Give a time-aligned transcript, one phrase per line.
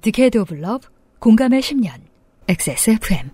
[0.00, 1.90] Decade of Love 공감의 10년
[2.46, 3.30] XSFM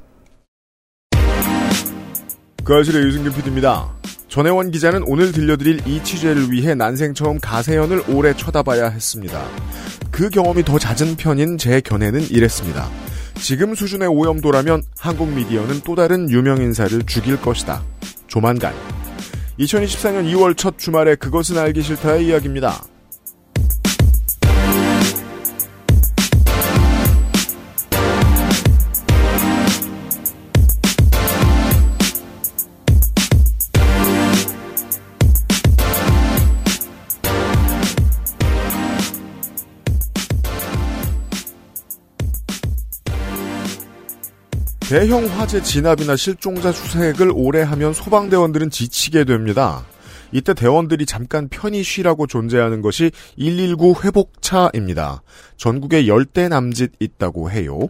[2.65, 3.95] 그알싫의 유승균 PD입니다.
[4.29, 9.47] 전혜원 기자는 오늘 들려드릴 이 취재를 위해 난생 처음 가세연을 오래 쳐다봐야 했습니다.
[10.11, 12.89] 그 경험이 더 잦은 편인 제 견해는 이랬습니다.
[13.35, 17.83] 지금 수준의 오염도라면 한국 미디어는 또 다른 유명 인사를 죽일 것이다.
[18.27, 18.73] 조만간.
[19.59, 22.83] 2024년 2월 첫 주말에 그것은 알기 싫다의 이야기입니다.
[44.89, 49.83] 대형 화재 진압이나 실종자 수색을 오래 하면 소방대원들은 지치게 됩니다.
[50.31, 55.23] 이때 대원들이 잠깐 편히 쉬라고 존재하는 것이 119 회복차입니다.
[55.57, 57.89] 전국에 열대 남짓 있다고 해요.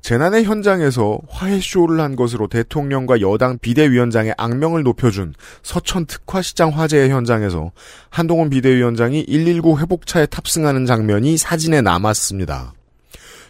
[0.00, 7.70] 재난의 현장에서 화해쇼를 한 것으로 대통령과 여당 비대위원장의 악명을 높여준 서천 특화시장 화재의 현장에서
[8.08, 12.72] 한동훈 비대위원장이 119 회복차에 탑승하는 장면이 사진에 남았습니다.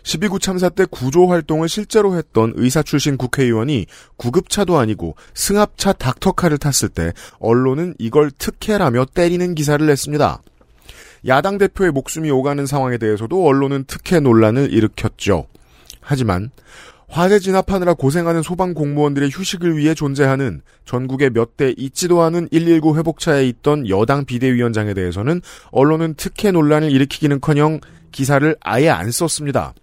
[0.03, 6.89] 12구 참사 때 구조 활동을 실제로 했던 의사 출신 국회의원이 구급차도 아니고 승합차 닥터카를 탔을
[6.89, 10.43] 때 언론은 이걸 특혜라며 때리는 기사를 냈습니다.
[11.27, 15.47] 야당 대표의 목숨이 오가는 상황에 대해서도 언론은 특혜 논란을 일으켰죠.
[16.01, 16.51] 하지만
[17.09, 23.47] 화재 진압하느라 고생하는 소방 공무원들의 휴식을 위해 존재하는 전국의 몇 대 있지도 않은 119 회복차에
[23.49, 27.81] 있던 여당 비대위원장에 대해서는 언론은 특혜 논란을 일으키기는커녕
[28.13, 29.75] 기사를 아예 안 썼습니다.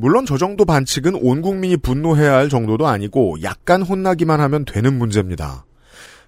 [0.00, 5.66] 물론 저 정도 반칙은 온 국민이 분노해야 할 정도도 아니고 약간 혼나기만 하면 되는 문제입니다.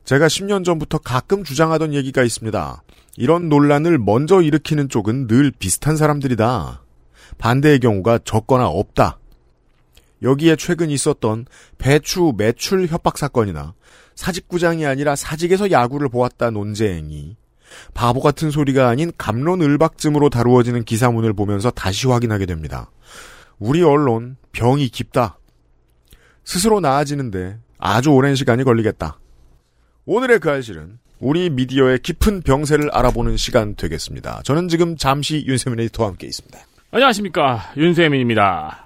[0.05, 2.83] 제가 10년 전부터 가끔 주장하던 얘기가 있습니다.
[3.17, 6.83] 이런 논란을 먼저 일으키는 쪽은 늘 비슷한 사람들이다.
[7.39, 9.19] 반대의 경우가 적거나 없다.
[10.21, 11.47] 여기에 최근 있었던
[11.79, 13.73] 배추 매출 협박 사건이나
[14.15, 17.37] 사직구장이 아니라 사직에서 야구를 보았다 논쟁이
[17.95, 22.91] 바보 같은 소리가 아닌 감론을박쯤으로 다루어지는 기사문을 보면서 다시 확인하게 됩니다.
[23.63, 25.39] 우리 언론 병이 깊다.
[26.43, 29.21] 스스로 나아지는데 아주 오랜 시간이 걸리겠다.
[30.05, 34.41] 오늘의 그 알실은 우리 미디어의 깊은 병세를 알아보는 시간 되겠습니다.
[34.43, 36.59] 저는 지금 잠시 윤세민 에디터와 함께 있습니다.
[36.91, 38.85] 안녕하십니까 윤세민입니다.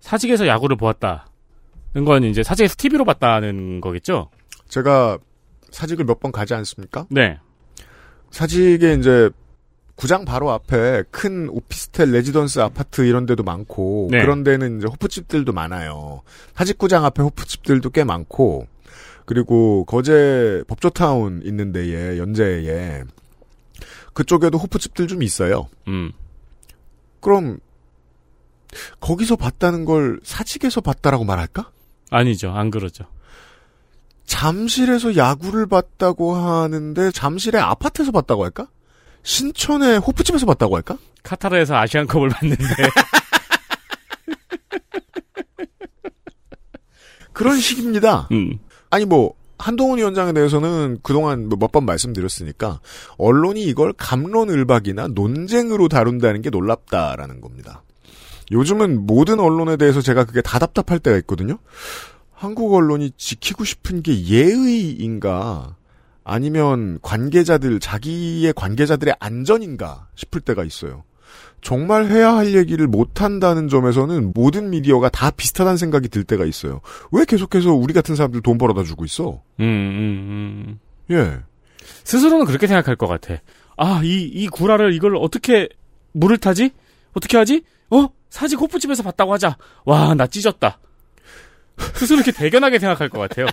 [0.00, 4.30] 사직에서 야구를 보았다는 건 이제 사직에서 TV로 봤다는 거겠죠?
[4.68, 5.18] 제가
[5.70, 7.06] 사직을 몇 번 가지 않습니까?
[7.10, 7.38] 네.
[8.30, 9.28] 사직에 이제
[9.98, 14.20] 구장 바로 앞에 큰 오피스텔 레지던스 아파트 이런 데도 많고 네.
[14.20, 16.22] 그런 데는 이제 호프집들도 많아요.
[16.54, 18.68] 사직구장 앞에 호프집들도 꽤 많고
[19.24, 23.02] 그리고 거제 법조타운 있는 데에 연제에
[24.12, 25.68] 그쪽에도 호프집들 좀 있어요.
[25.88, 26.12] 음.
[27.18, 27.58] 그럼
[29.00, 31.72] 거기서 봤다는 걸 사직에서 봤다라고 말할까?
[32.12, 32.52] 아니죠.
[32.52, 33.04] 안 그러죠.
[34.26, 38.68] 잠실에서 야구를 봤다고 하는데 잠실의 아파트에서 봤다고 할까?
[39.22, 40.96] 신촌의 호프집에서 봤다고 할까?
[41.22, 42.64] 카타르에서 아시안컵을 봤는데
[47.32, 48.28] 그런 식입니다.
[48.32, 48.58] 음.
[48.90, 52.80] 아니 뭐 한동훈 위원장에 대해서는 그동안 뭐몇번 말씀드렸으니까
[53.16, 57.82] 언론이 이걸 감론을박이나 논쟁으로 다룬다는 게 놀랍다라는 겁니다.
[58.50, 61.58] 요즘은 모든 언론에 대해서 제가 그게 다 답답할 때가 있거든요.
[62.32, 65.76] 한국 언론이 지키고 싶은 게 예의인가
[66.28, 71.04] 아니면 관계자들 자기의 관계자들의 안전인가 싶을 때가 있어요.
[71.62, 76.82] 정말 해야 할 얘기를 못 한다는 점에서는 모든 미디어가 다 비슷하다는 생각이 들 때가 있어요.
[77.12, 79.42] 왜 계속해서 우리 같은 사람들 돈 벌어다 주고 있어?
[79.60, 80.80] 음, 음, 음.
[81.10, 81.38] 예.
[82.04, 83.36] 스스로는 그렇게 생각할 것 같아.
[83.78, 85.68] 아, 이, 이 구라를 이걸 어떻게
[86.12, 86.72] 물을 타지?
[87.14, 87.62] 어떻게 하지?
[87.88, 88.08] 어?
[88.28, 89.56] 사직 호프집에서 봤다고 하자.
[89.86, 90.78] 와, 나 찢었다.
[91.94, 93.46] 스스로 이렇게 대견하게 생각할 것 같아요.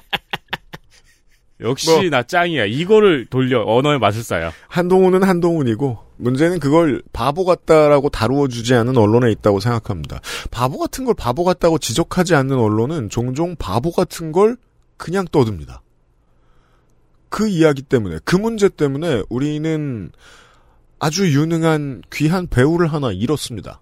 [1.61, 2.09] 역시 뭐.
[2.09, 2.65] 나 짱이야.
[2.65, 4.51] 이거를 돌려 언어의 마술사야.
[4.67, 10.19] 한동훈은 한동훈이고 문제는 그걸 바보 같다라고 다루어 주지 않는 언론에 있다고 생각합니다.
[10.51, 14.57] 바보 같은 걸 바보 같다고 지적하지 않는 언론은 종종 바보 같은 걸
[14.97, 15.81] 그냥 떠듭니다.
[17.29, 20.11] 그 이야기 때문에 그 문제 때문에 우리는
[20.99, 23.81] 아주 유능한 귀한 배우를 하나 잃었습니다.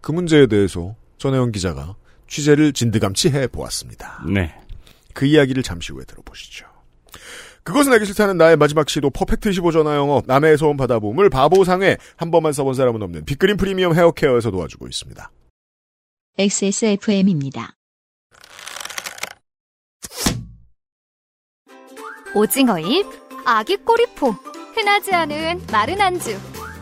[0.00, 1.94] 그 문제에 대해서 전혜원 기자가
[2.28, 4.24] 취재를 진드감치 해 보았습니다.
[4.32, 4.54] 네.
[5.12, 6.66] 그 이야기를 잠시 후에 들어보시죠.
[7.62, 12.30] 그것은 알기 싫다는 나의 마지막 시도 퍼펙트 15 전화 영어 남의 소원 받아봄을 바보상회 한
[12.30, 15.30] 번만 써본 사람은 없는 빅그린 프리미엄 헤어케어에서 도와주고 있습니다.
[16.38, 17.74] XSFM입니다.
[22.34, 23.06] 오징어잎,
[23.46, 24.30] 아기 꼬리포,
[24.74, 26.38] 흔하지 않은 마른 안주.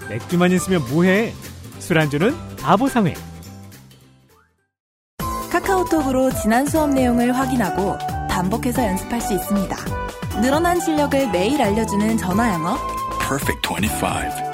[0.09, 1.33] 맥주만 있으면 뭐해?
[1.79, 3.15] 술안주는 아보상회
[5.51, 7.97] 카카오톡으로 지난 수업 내용을 확인하고
[8.29, 9.77] 반복해서 연습할 수 있습니다.
[10.43, 12.77] 늘어난 실력을 매일 알려주는 전화 영어.
[13.21, 14.45] Perfect 25.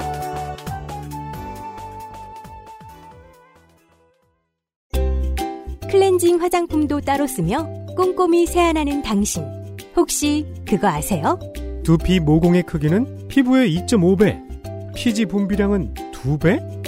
[5.89, 7.67] 클렌징 화장품도 따로 쓰며
[7.97, 9.43] 꼼꼼히 세안하는 당신.
[9.95, 11.37] 혹시 그거 아세요?
[11.83, 16.81] 두피 모공의 크기는 피부의 2.5배, 피지 분비량은 2배?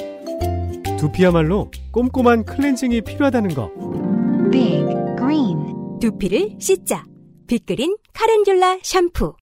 [0.98, 3.70] 두피야말로 꼼꼼한 클렌징이 필요하다는 거.
[4.52, 4.86] Big
[5.18, 6.00] Green.
[6.00, 7.04] 두피를 씻자.
[7.54, 9.36] 빅그린 카렌듈라 샴푸.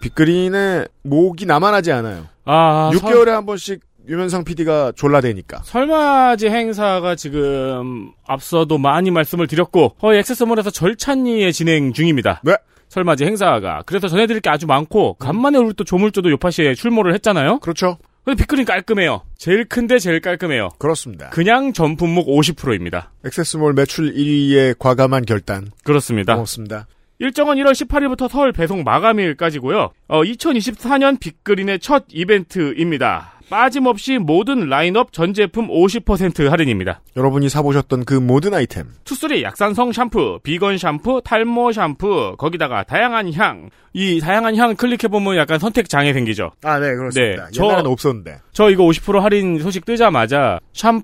[0.00, 2.26] 빅그린의 목이 나만하지 않아요.
[2.46, 5.60] 아, 6개월에 한 번씩 유면상 PD가 졸라대니까.
[5.64, 12.40] 설맞이 행사가 지금 앞서도 많이 말씀을 드렸고 거의 액세서몰에서 절찬리에 진행 중입니다.
[12.44, 12.56] 네.
[12.88, 17.58] 설맞이 행사가 그래서 전해드릴 게 아주 많고 간만에 우리 또 조물주도 요파시에 출몰을 했잖아요.
[17.58, 17.98] 그렇죠.
[18.24, 19.22] 근데 빅그린 깔끔해요.
[19.38, 20.68] 제일 큰데 제일 깔끔해요.
[20.78, 21.30] 그렇습니다.
[21.30, 23.10] 그냥 전품목 50%입니다.
[23.24, 25.70] 액세스몰 매출 1위의 과감한 결단.
[25.82, 26.34] 그렇습니다.
[26.34, 26.86] 고맙습니다.
[27.20, 29.90] 일정은 1월 18일부터 서울 배송 마감일까지고요.
[30.08, 33.37] 어, 2024년 빅그린의 첫 이벤트입니다.
[33.50, 37.00] 빠짐없이 모든 라인업 전 제품 50% 할인입니다.
[37.16, 38.86] 여러분이 사보셨던 그 모든 아이템.
[39.04, 43.70] 투쓰리 약산성 샴푸, 비건 샴푸, 탈모 샴푸, 거기다가 다양한 향.
[43.94, 46.50] 이 다양한 향 클릭해보면 약간 선택 장애 생기죠.
[46.62, 47.44] 아, 네, 그렇습니다.
[47.46, 48.38] 네, 저- 옛날에는 없었는데.
[48.52, 51.02] 저 이거 50% 할인 소식 뜨자마자 샴푸,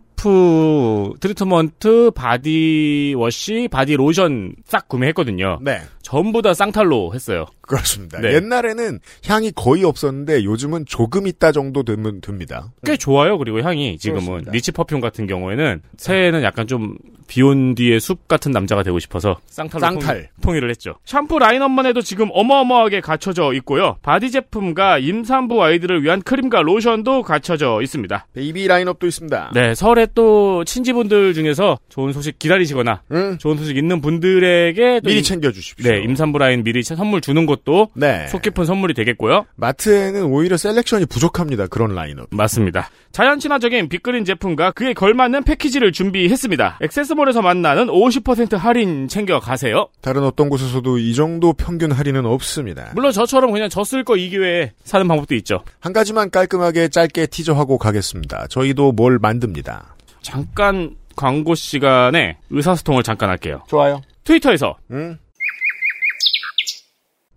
[1.21, 5.59] 트리트먼트, 바디워시, 바디로션 싹 구매했거든요.
[5.63, 5.81] 네.
[6.03, 7.47] 전부 다 santal로 했어요.
[7.63, 8.21] 그렇습니다.
[8.21, 8.35] 네.
[8.35, 12.73] 옛날에는 향이 거의 없었는데 요즘은 조금 있다 정도 되면 됩니다.
[12.85, 13.39] 꽤 좋아요.
[13.39, 14.53] 그리고 향이 지금은 그렇습니다.
[14.53, 16.97] rich perfume 같은 경우에는 새해에는 약간 좀
[17.27, 20.21] 비온 뒤에 숲 같은 남자가 되고 싶어서 santal로 santal.
[20.21, 20.97] 통, 통일을 했죠.
[21.07, 23.97] 샴푸 라인업만 해도 지금 어마어마하게 갖춰져 있고요.
[24.03, 28.27] 바디 제품과 임산부 아이들을 위한 크림과 로션도 갖춰져 있습니다.
[28.35, 29.53] 베이비 라인업도 있습니다.
[29.55, 33.39] 네, 설에 또 친지분들 중에서 좋은 소식 기다리시거나 응.
[33.39, 35.91] 좋은 소식 있는 분들에게 또 미리 임- 챙겨 주십시오.
[35.91, 38.27] 네, 임산부 라인 미리 선물 주는 것도 네.
[38.29, 39.47] 속 깊은 선물이 되겠고요.
[39.57, 41.67] 마트에는 오히려 selection이 부족합니다.
[41.67, 42.29] 그런 라인업.
[42.31, 42.89] 맞습니다.
[43.13, 46.79] 자연 친화적인 빅그린 제품과 그에 걸맞는 패키지를 준비했습니다.
[46.83, 49.89] XS몰에서 만나는 50% 할인 챙겨 가세요.
[50.01, 52.91] 다른 어떤 곳에서도 이 정도 평균 할인은 없습니다.
[52.95, 55.63] 물론 저처럼 그냥 저 쓸 거 이 기회에 사는 방법도 있죠.
[55.81, 58.47] 한 가지만 깔끔하게 짧게 티저하고 가겠습니다.
[58.49, 59.95] 저희도 뭘 만듭니다.
[60.25, 63.63] 잠깐 광고 시간에 의사소통을 잠깐 할게요.
[63.69, 64.01] 좋아요.
[64.25, 65.17] 트위터에서 응?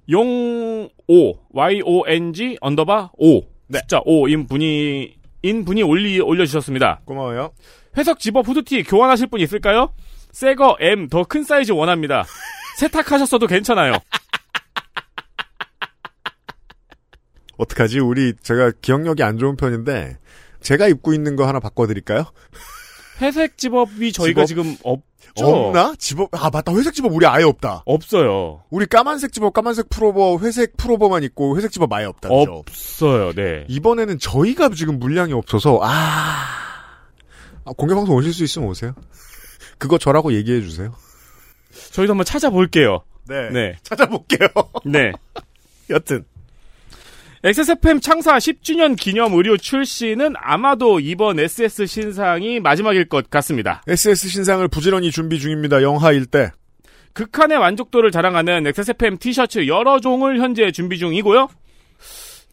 [0.09, 3.41] 용5 Y-O-N-G 언더바 5
[3.73, 7.01] 숫자 5인 분이 인 분이 올리 올려주셨습니다.
[7.05, 7.51] 고마워요.
[7.97, 9.93] 회석 집업 후드티 교환하실 분 있을까요?
[10.31, 12.23] 새거 M 더 큰 사이즈 원합니다.
[12.79, 13.93] 세탁하셨어도 괜찮아요.
[17.57, 17.99] 어떡하지?
[17.99, 20.17] 우리 제가 기억력이 안 좋은 편인데
[20.61, 22.25] 제가 입고 있는 거 하나 바꿔드릴까요?
[23.21, 24.63] 회색 zip-up이 저희가 집업?
[24.63, 25.45] 지금 없죠.
[25.47, 25.95] 없나?
[25.97, 27.83] 집업 아 맞다 회색 집업 우리 아예 없다.
[27.85, 28.63] 없어요.
[28.69, 32.29] 우리 까만색 집업 까만색 풀오버 회색 풀오버만 있고 회색 집업 아예 없다.
[32.29, 33.33] 없어요.
[33.33, 33.65] 네.
[33.67, 35.87] 이번에는 저희가 지금 물량이 없어서 아,
[37.65, 38.93] 아, 공개 방송 오실 수 있으면 오세요.
[39.79, 40.93] 그거 저라고 얘기해 주세요.
[41.91, 43.03] 저희도 한번 찾아볼게요.
[43.27, 43.49] 네.
[43.51, 43.75] 네.
[43.83, 44.47] 찾아볼게요.
[44.85, 45.11] 네.
[45.89, 46.25] 여튼
[47.43, 53.83] XSFM 창사 10주년 기념 의류 출시는 아마도 이번 SS 신상이 마지막일 것 같습니다.
[53.87, 55.83] SS 신상을 부지런히 준비 중입니다.
[55.83, 56.49] 영하일 때.
[57.13, 61.47] 극한의 만족도를 자랑하는 XSFM 티셔츠 여러 종을 현재 준비 중이고요.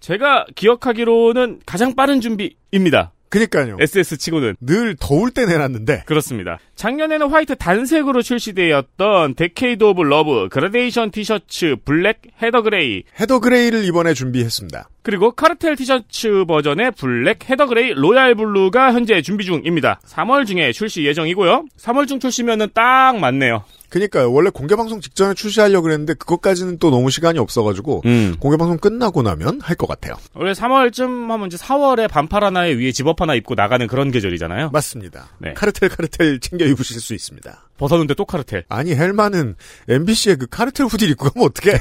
[0.01, 3.13] 제가 기억하기로는 가장 빠른 준비입니다.
[3.35, 3.77] 그니까요.
[3.81, 4.55] SS 치고는.
[4.61, 6.61] 늘 더울 때 내놨는데 그렇습니다.
[6.77, 14.15] 작년에는 화이트 단색으로 출시되었던 Decade of Love 그라데이션 티셔츠 블랙 heather grey heather grey를 이번에
[14.15, 14.89] 준비했습니다.
[15.03, 20.01] 그리고 카르텔 티셔츠 버전의 블랙 heather grey royal blue가 현재 준비 중입니다.
[20.07, 21.65] 3월 중에 출시 예정이고요.
[21.77, 23.65] 3월 중 출시면은 딱 맞네요.
[23.95, 24.33] 그니까요.
[24.33, 28.35] 원래 공개 방송 직전에 출시하려고 그랬는데 그것까지는 또 너무 시간이 없어가지고 음.
[28.41, 30.15] 공개 방송 끝나고 나면 할 것 같아요.
[30.35, 34.71] 원래 3월쯤 하면 이제 4월에 반팔 하나에 위에 집업 하나 입고 나가는 그런 계절이잖아요.
[34.71, 35.29] 맞습니다.
[35.39, 35.53] 네.
[35.55, 37.69] 카르텔 카르텔 챙겨 입으실 수 있습니다.
[37.79, 38.65] 벗었는데 또 카르텔.
[38.69, 39.55] 아니 헬마는
[39.89, 41.79] MBC의 그 카르텔 후디 입고 가면 어떡해?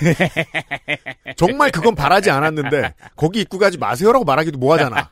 [1.35, 5.09] 정말 그건 바라지 않았는데 거기 입고 가지 마세요라고 말하기도 뭐하잖아.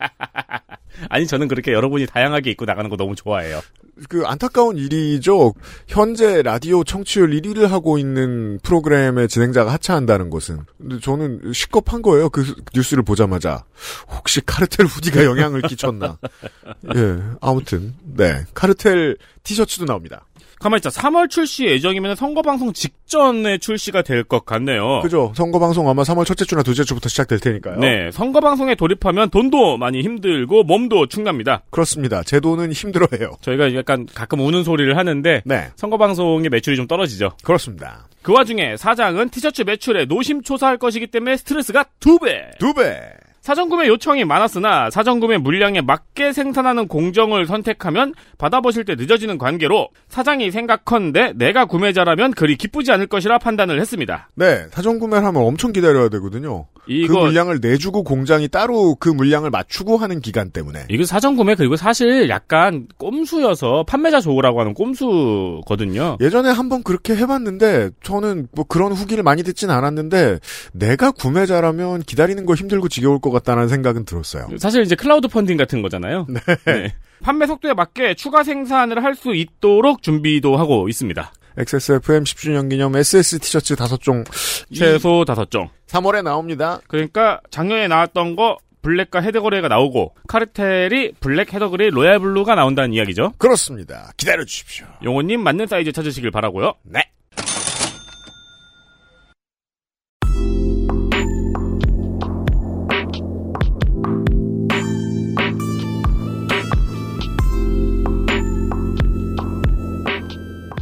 [1.09, 3.61] 아니 저는 그렇게 여러분이 다양하게 입고 나가는 거 너무 좋아해요.
[4.09, 5.53] 그 안타까운 일이죠.
[5.87, 10.61] 현재 라디오 청취율 1위를 하고 있는 프로그램의 진행자가 하차한다는 것은.
[10.77, 12.29] 근데 저는 식겁한 거예요.
[12.29, 13.63] 그 뉴스를 보자마자.
[14.09, 16.17] 혹시 카르텔 후디가 영향을 끼쳤나.
[16.95, 17.93] 예, 아무튼.
[18.03, 18.43] 네.
[18.53, 20.25] 카르텔 티셔츠도 나옵니다.
[20.59, 20.89] 가만히 있자.
[20.89, 24.99] 3월 출시 예정이면 선거 방송 직전에 출시가 될 것 같네요.
[25.01, 25.31] 그죠.
[25.35, 27.77] 선거 방송 아마 3월 첫째 주나 둘째 주부터 시작될 테니까요.
[27.79, 28.11] 네.
[28.11, 31.63] 선거 방송에 돌입하면 돈도 많이 힘들고 몸도 축납니다.
[31.71, 32.21] 그렇습니다.
[32.21, 33.31] 제 돈은 힘들어해요.
[33.41, 35.67] 저희가 약간 가끔 우는 소리를 하는데 네.
[35.75, 37.31] 선거 방송의 매출이 좀 떨어지죠.
[37.43, 38.07] 그렇습니다.
[38.21, 42.51] 그 와중에 사장은 티셔츠 매출에 노심초사할 것이기 때문에 스트레스가 두 배.
[42.59, 42.99] 두 배.
[43.41, 51.33] 사전구매 요청이 많았으나 사전구매 물량에 맞게 생산하는 공정을 선택하면 받아보실 때 늦어지는 관계로 사장이 생각컨대
[51.35, 54.29] 내가 구매자라면 그리 기쁘지 않을 것이라 판단을 했습니다.
[54.35, 54.67] 네.
[54.71, 56.67] 사전 구매를 하면 엄청 기다려야 되거든요.
[56.85, 60.85] 그 이거 물량을 내주고 공장이 따로 그 물량을 맞추고 하는 기간 때문에.
[60.89, 66.17] 이거 사전구매 그리고 사실 약간 꼼수여서 판매자 좋으라고 하는 꼼수거든요.
[66.21, 70.39] 예전에 한번 그렇게 해봤는데 저는 뭐 그런 후기를 많이 듣진 않았는데
[70.73, 74.47] 내가 구매자라면 기다리는 거 힘들고 지겨울 것 같다는 생각은 들었어요.
[74.57, 76.27] 사실 이제 클라우드 펀딩 같은 거잖아요.
[76.29, 76.93] 네.
[77.23, 81.31] 판매 속도에 맞게 추가 생산을 할 수 있도록 준비도 하고 있습니다.
[81.57, 84.25] XSFM 10주년 기념 SS 티셔츠 5종
[84.73, 85.69] 최소 다섯 종.
[85.87, 86.79] 3월에 나옵니다.
[86.87, 92.93] 그러니까 작년에 나왔던 거 블랙과 heather grey가 나오고 카르텔이 블랙 heather grey royal blue가 나온다는
[92.93, 93.33] 이야기죠.
[93.37, 94.11] 그렇습니다.
[94.17, 94.87] 기다려 주십시오.
[95.03, 96.73] 용오님 맞는 사이즈 찾으시길 바라고요.
[96.83, 97.01] 네.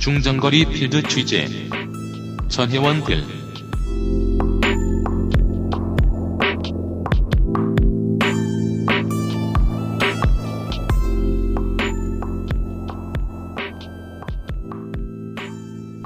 [0.09, 1.47] 중장거리 필드 취재
[2.47, 3.23] 전혜원 글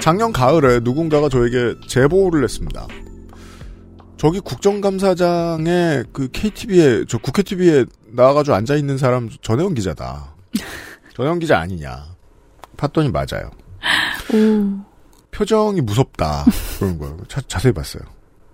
[0.02, 2.86] 작년 가을에 누군가가 저에게 제보를 했습니다.
[4.18, 10.36] 저기 국정감사장에 그 KTV에 저 국회 TV에 나와가지고 앉아 있는 사람 전혜원 기자다.
[11.16, 12.04] 전혜원 기자 아니냐?
[12.76, 13.50] 봤더니 맞아요.
[14.34, 14.80] 오.
[15.32, 16.46] 표정이 무섭다
[16.80, 17.18] 그런 거예요.
[17.28, 18.04] 자, 자세히 봤어요.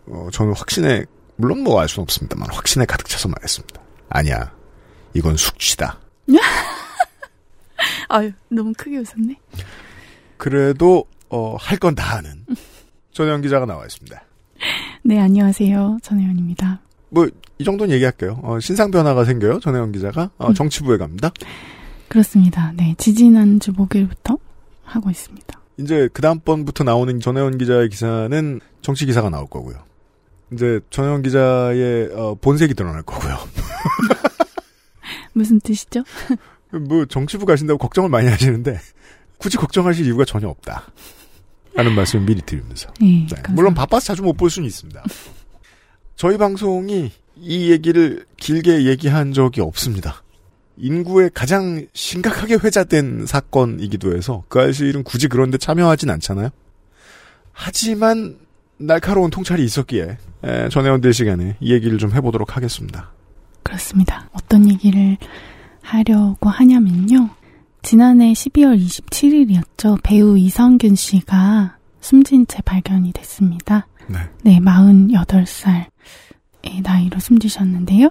[0.08, 1.06] 어, 저는 확신에
[1.36, 3.82] 물론 뭐 알 수는 없습니다만 확신에 가득 차서 말했습니다.
[4.10, 4.54] 아니야,
[5.14, 6.00] 이건 숙취다.
[8.10, 9.36] 아유, 너무 크게 웃었네.
[10.38, 12.46] 그래도 어, 할 건 다 하는
[13.12, 14.22] 전혜원 기자가 나와 있습니다.
[15.04, 16.00] 네, 안녕하세요.
[16.02, 16.80] 전혜연입니다.
[17.10, 17.28] 뭐
[17.62, 18.40] 이 정도는 얘기할게요.
[18.42, 19.60] 어, 신상 변화가 생겨요.
[19.60, 20.54] 전혜원 기자가 어, 음.
[20.54, 21.30] 정치부에 갑니다.
[22.08, 22.72] 그렇습니다.
[22.76, 24.38] 네, 지지난주 목요일부터
[24.84, 25.59] 하고 있습니다.
[25.80, 29.78] 이제 그 다음번부터 나오는 전혜원 기자의 기사는 정치 기사가 나올 거고요.
[30.54, 33.38] 이제 전혜원 기자의 어, 본색이 드러날 거고요.
[35.34, 36.04] 무슨 뜻이죠?
[36.88, 38.78] 뭐 정치부 가신다고 걱정을 많이 하시는데
[39.38, 40.92] 굳이 걱정하실 이유가 전혀 없다.
[41.76, 42.90] 라는 말씀을 미리 드리면서.
[43.00, 43.54] 네, 네, 감사합니다.
[43.54, 45.02] 물론 바빠서 자주 못 볼 수는 있습니다.
[46.16, 50.24] 저희 방송이 이 얘기를 길게 얘기한 적이 없습니다.
[50.80, 56.50] 인구에 가장 심각하게 회자된 사건이기도 해서 그 아실은 굳이 그런데 참여하진 않잖아요.
[57.52, 58.38] 하지만
[58.78, 63.12] 날카로운 통찰이 있었기에 에, 전혜원들 시간에 이 얘기를 좀 해보도록 하겠습니다.
[63.64, 64.30] 그렇습니다.
[64.32, 65.18] 어떤 얘기를
[65.82, 67.30] 하려고 하냐면요.
[67.82, 70.00] 지난해 12월 27일이었죠.
[70.04, 73.88] 배우 이성균 씨가 숨진 채 발견이 됐습니다.
[74.08, 74.20] 네.
[74.44, 75.86] 네, 48살의
[76.84, 78.10] 나이로 숨지셨는데요.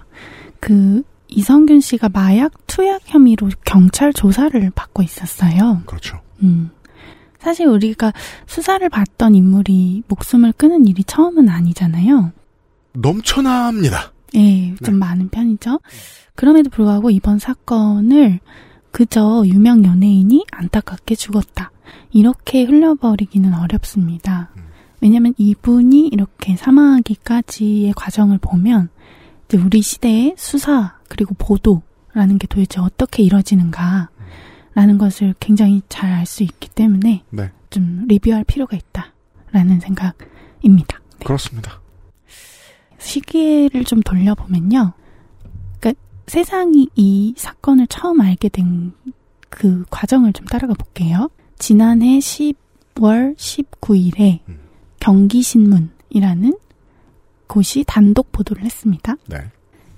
[0.59, 5.81] 그 이성균 씨가 마약 투약 혐의로 경찰 조사를 받고 있었어요.
[5.85, 6.19] 그렇죠.
[6.41, 6.71] 음.
[7.39, 8.11] 사실 우리가
[8.47, 12.33] 수사를 받던 인물이 목숨을 끊은 일이 처음은 아니잖아요.
[12.93, 14.11] 넘쳐납니다.
[14.35, 14.99] 예, 좀 네.
[14.99, 15.79] 많은 편이죠.
[16.35, 18.39] 그럼에도 불구하고 이번 사건을
[18.91, 21.71] 그저 유명 연예인이 안타깝게 죽었다.
[22.11, 24.49] 이렇게 흘려버리기는 어렵습니다.
[25.01, 28.89] 왜냐면 이분이 이렇게 사망하기까지의 과정을 보면
[29.53, 34.09] 우리 시대의 수사 그리고 보도라는 게 도대체 어떻게 이뤄지는가
[34.73, 37.51] 라는 것을 굉장히 잘 알 수 있기 때문에 네.
[37.69, 41.01] 좀 리뷰할 필요가 있다라는 생각입니다.
[41.19, 41.25] 네.
[41.25, 41.81] 그렇습니다.
[42.97, 44.93] 시기를 좀 돌려보면요.
[45.79, 48.93] 그러니까 세상이 이 사건을 처음 알게 된
[49.49, 51.29] 그 과정을 좀 따라가 볼게요.
[51.57, 54.59] 지난해 10월 19일에 음.
[54.99, 56.57] 경기신문이라는
[57.47, 59.15] 곳이 단독 보도를 했습니다.
[59.27, 59.37] 네.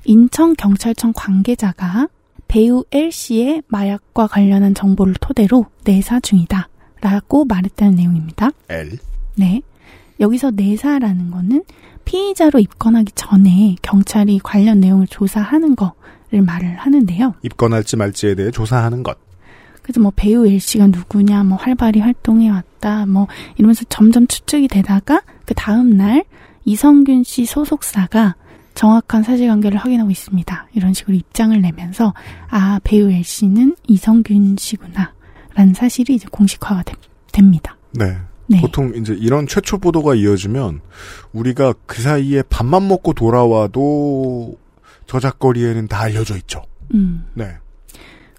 [0.05, 2.07] 인천경찰청 관계자가
[2.47, 6.67] 배우 L씨의 마약과 관련한 정보를 토대로 내사 중이다.
[7.01, 8.51] 라고 말했다는 내용입니다.
[8.69, 8.97] L.
[9.35, 9.61] 네.
[10.19, 11.63] 여기서 내사라는 거는
[12.05, 17.35] 피의자로 입건하기 전에 경찰이 관련 내용을 조사하는 거를 말을 하는데요.
[17.41, 19.17] 입건할지 말지에 대해 조사하는 것.
[19.81, 23.27] 그래서 뭐 배우 L씨가 누구냐, 뭐 활발히 활동해왔다, 뭐
[23.57, 26.23] 이러면서 점점 추측이 되다가 그 다음날
[26.65, 28.35] 이성균 씨 소속사가
[28.73, 30.67] 정확한 사실관계를 확인하고 있습니다.
[30.73, 32.13] 이런 식으로 입장을 내면서
[32.49, 35.13] 아 배우 L씨는 이성균 씨구나
[35.55, 36.93] 라는 사실이 이제 공식화가 되-
[37.31, 37.77] 됩니다.
[37.93, 38.17] 네.
[38.47, 38.59] 네.
[38.61, 40.81] 보통 이제 이런 최초 보도가 이어지면
[41.33, 44.55] 우리가 그 사이에 밥만 먹고 돌아와도
[45.07, 46.63] 저작거리에는 다 알려져 있죠.
[46.93, 47.53] 음, 네.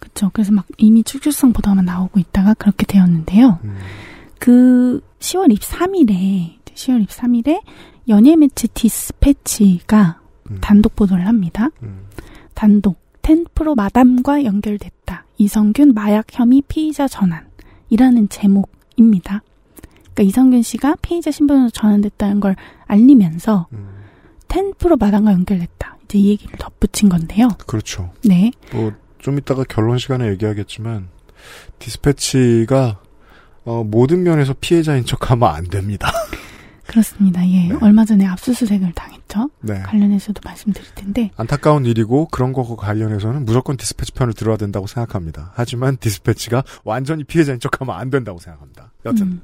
[0.01, 0.31] 그쵸.
[0.33, 3.59] 그래서 막 이미 축출성 보도만 나오고 있다가 그렇게 되었는데요.
[3.65, 3.77] 음.
[4.39, 7.63] 그 10월 23일에 10월 23일에
[8.09, 10.21] 연예 매체 디스패치가
[10.51, 10.59] 음.
[10.61, 11.69] 단독 보도를 합니다.
[11.83, 12.07] 음.
[12.55, 15.25] 단독 10프로 마담과 연결됐다.
[15.39, 19.43] 이성균 마약 혐의 피의자 전환이라는 제목입니다.
[20.15, 22.57] 그러니까 이성균 씨가 피의자 신분으로 전환됐다는 걸
[22.87, 23.89] 알리면서 음.
[24.49, 25.97] 10프로 마담과 연결됐다.
[26.05, 27.49] 이제 이 얘기를 덧붙인 건데요.
[27.67, 28.11] 그렇죠.
[28.25, 28.51] 네.
[28.73, 31.09] 뭐 좀 이따가 결론 시간에 얘기하겠지만
[31.79, 32.99] 디스패치가
[33.65, 36.13] 어, 모든 면에서 피해자인 척하면 안 됩니다.
[36.87, 37.47] 그렇습니다.
[37.49, 37.69] 예.
[37.69, 37.77] 네.
[37.81, 39.51] 얼마 전에 압수수색을 당했죠.
[39.61, 39.81] 네.
[39.81, 41.31] 관련해서도 말씀드릴 텐데.
[41.37, 45.53] 안타까운 일이고 그런 거과 관련해서는 무조건 디스패치 편을 들어야 된다고 생각합니다.
[45.55, 48.91] 하지만 디스패치가 완전히 피해자인 척하면 안 된다고 생각합니다.
[49.07, 49.43] 여튼 음,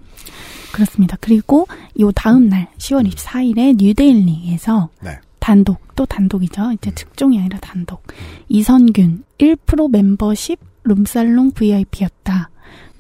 [0.73, 1.17] 그렇습니다.
[1.21, 1.67] 그리고
[2.01, 5.19] 요 다음 날 10월 24일에 뉴데일리에서 네.
[5.39, 6.73] 단독 또 단독이죠.
[6.73, 8.03] 이제 특종이 아니라 단독.
[8.49, 12.51] 이선균 1% 멤버십 룸살롱 VIP였다.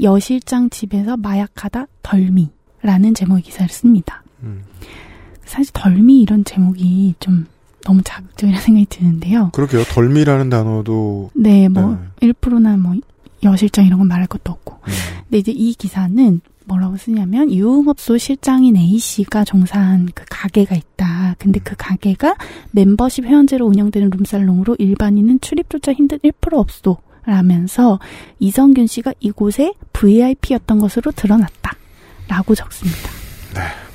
[0.01, 2.51] 여실장 집에서 마약하다 덜미
[2.83, 4.23] 라는 제목의 기사를 씁니다.
[4.43, 4.63] 음.
[5.45, 7.47] 사실 덜미 이런 제목이 좀
[7.85, 9.51] 너무 자극적이라는 생각이 드는데요.
[9.53, 9.85] 그렇게요.
[9.85, 12.95] 덜미라는 단어도 네, 뭐 1%나 뭐
[13.43, 14.79] 여실장 이런 건 말할 것도 없고.
[15.25, 21.35] 근데 이제 이 기사는 뭐라고 쓰냐면 유흥업소 실장인 A 씨가 종사한 그 가게가 있다.
[21.39, 22.37] 근데 그 가게가
[22.73, 26.99] 멤버십 회원제로 운영되는 룸살롱으로 일반인은 출입조차 힘든 1% 업소.
[27.25, 27.99] 라면서
[28.39, 31.73] 이성균 씨가 이곳에 VIP였던 것으로 드러났다.
[32.27, 33.11] 라고 적습니다.
[33.55, 33.88] 네.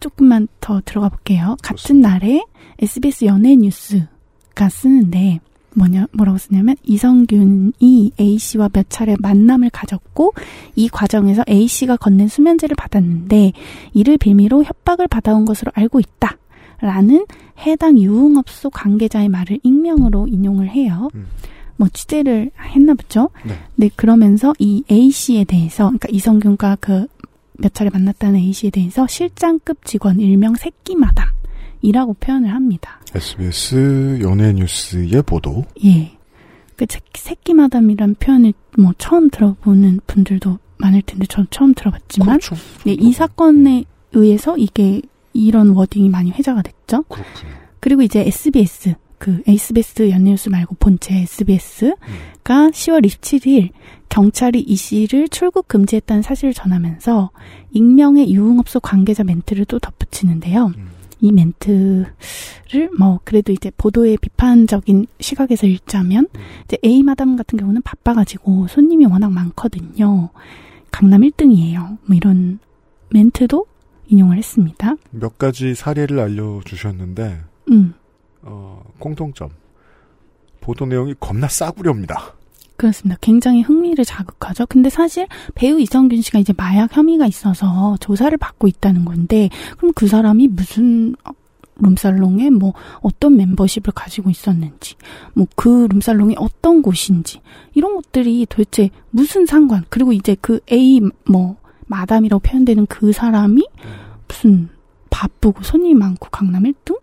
[0.00, 1.56] 조금만 더 들어가 볼게요.
[1.62, 2.42] 같은 날에
[2.80, 5.40] SBS 연예 뉴스가 쓰는데
[5.74, 10.34] 뭐냐 뭐라고 쓰냐면 이성균이 A 씨와 몇 차례 만남을 가졌고
[10.76, 13.52] 이 과정에서 A 씨가 건넨 수면제를 받았는데
[13.94, 16.36] 이를 빌미로 협박을 받아온 것으로 알고 있다.
[16.80, 17.24] 라는
[17.64, 21.08] 해당 유흥업소 관계자의 말을 익명으로 인용을 해요.
[21.76, 23.30] 뭐 취재를 했나 보죠.
[23.44, 23.54] 네.
[23.76, 27.06] 네, 그러면서 이 A 씨에 대해서 그러니까 이성균과 그
[27.58, 33.00] 몇 차례 만났다는 A 씨에 대해서 실장급 직원 일명 새끼마담이라고 표현을 합니다.
[33.14, 35.64] SBS 연예뉴스의 보도.
[35.84, 36.12] 예.
[36.76, 42.56] 그 새- 새끼마담이란 표현을 뭐 처음 들어보는 분들도 많을 텐데 저도 처음 들어봤지만 그렇죠.
[42.84, 45.00] 네, 이 사건에 의해서 이게
[45.32, 47.02] 이런 워딩이 많이 회자가 됐죠.
[47.04, 47.52] 그렇군요.
[47.80, 51.94] 그리고 이제 SBS 그 SBS 연예뉴스 말고 본체 SBS가
[52.42, 53.70] 10월 27일
[54.08, 57.30] 경찰이 이 씨를 출국 금지했다는 사실을 전하면서
[57.70, 60.72] 익명의 유흥업소 관계자 멘트를 또 덧붙이는데요.
[61.20, 62.10] 이 멘트를
[62.98, 66.26] 뭐 그래도 이제 보도의 비판적인 시각에서 읽자면
[66.64, 70.30] 이제 A 마담 같은 경우는 바빠가지고 손님이 워낙 많거든요.
[70.90, 71.98] 강남 1등이에요.
[72.06, 72.58] 뭐 이런
[73.10, 73.66] 멘트도
[74.08, 74.96] 인용을 했습니다.
[75.12, 77.94] 몇 가지 사례를 알려주셨는데 음.
[78.42, 79.50] 어, 공통점.
[80.60, 82.34] 보도 내용이 겁나 싸구려입니다.
[82.76, 83.18] 그렇습니다.
[83.20, 84.66] 굉장히 흥미를 자극하죠.
[84.66, 90.06] 근데 사실 배우 이성균 씨가 이제 마약 혐의가 있어서 조사를 받고 있다는 건데, 그럼 그
[90.08, 91.30] 사람이 무슨 어,
[91.76, 94.96] 룸살롱에 뭐 어떤 멤버십을 가지고 있었는지,
[95.34, 97.40] 뭐 그 룸살롱이 어떤 곳인지,
[97.74, 103.64] 이런 것들이 도대체 무슨 상관, 그리고 이제 그 A 뭐 마담이라고 표현되는 그 사람이
[104.28, 104.68] 무슨
[105.10, 106.98] 바쁘고 손님이 많고 강남 1등?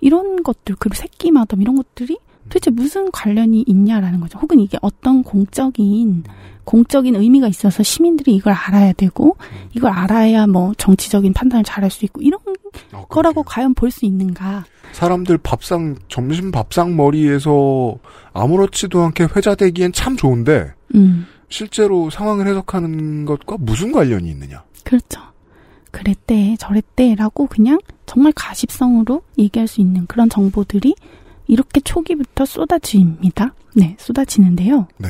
[0.00, 4.38] 이런 것들, 그리고 새끼 마담 이런 것들이 도대체 무슨 관련이 있냐라는 거죠.
[4.38, 6.22] 혹은 이게 어떤 공적인
[6.64, 9.36] 공적인 의미가 있어서 시민들이 이걸 알아야 되고
[9.72, 12.40] 이걸 알아야 뭐 정치적인 판단을 잘할 수 있고 이런
[13.08, 14.64] 거라고 과연 볼 수 있는가?
[14.92, 17.98] 사람들 밥상 점심 밥상 머리에서
[18.32, 24.62] 아무렇지도 않게 회자되기엔 참 좋은데 음, 실제로 상황을 해석하는 것과 무슨 관련이 있느냐?
[24.84, 25.20] 그렇죠.
[25.96, 30.94] 그랬대, 저랬대라고 그냥 정말 가십성으로 얘기할 수 있는 그런 정보들이
[31.46, 33.54] 이렇게 초기부터 쏟아집니다.
[33.74, 34.88] 네, 쏟아지는데요.
[34.98, 35.08] 네.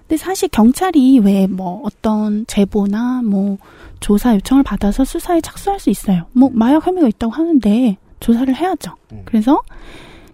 [0.00, 3.58] 근데 사실 경찰이 왜 뭐 어떤 제보나 뭐
[4.00, 6.24] 조사 요청을 받아서 수사에 착수할 수 있어요.
[6.32, 8.92] 뭐 마약 혐의가 있다고 하는데 조사를 해야죠.
[9.26, 9.60] 그래서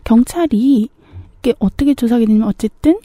[0.04, 0.88] 경찰이
[1.40, 3.00] 이게 어떻게 조사하게 되냐면 어쨌든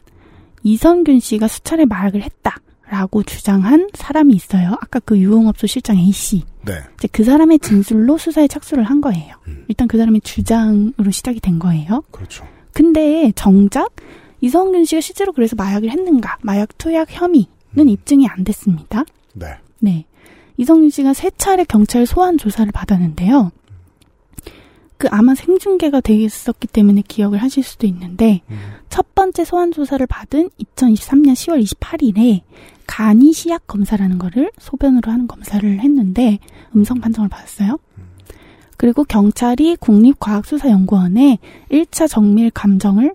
[0.64, 2.58] 이선균 씨가 수차례 마약을 했다
[2.90, 4.76] 라고 주장한 사람이 있어요.
[4.82, 6.44] 아까 그 유흥업소 실장 A 씨.
[6.66, 6.74] 네.
[6.96, 9.36] 이제 그 사람의 진술로 수사에 착수를 한 거예요.
[9.68, 12.04] 일단 그 사람의 주장으로 시작이 된 거예요.
[12.12, 12.46] 그렇죠.
[12.74, 13.92] 근데 정작
[14.42, 19.04] 이성균 씨가 실제로 그래서 마약을 했는가, 마약 투약 혐의는 입증이 안 됐습니다.
[19.34, 19.48] 네.
[19.80, 20.06] 네.
[20.58, 23.52] 이성균 씨가 세 차례 경찰 소환 조사를 받았는데요.
[24.98, 28.58] 그 아마 생중계가 되었었기 때문에 기억을 하실 수도 있는데 음.
[28.90, 32.42] 첫 번째 소환 조사를 받은 2023년 10월 28일에
[32.94, 36.40] 간이 시약 검사라는 거를 소변으로 하는 검사를 했는데
[36.76, 37.78] 음성 판정을 받았어요.
[38.78, 41.38] 그리고 경찰이 국립과학수사연구원에
[41.70, 43.14] 1차 정밀 감정을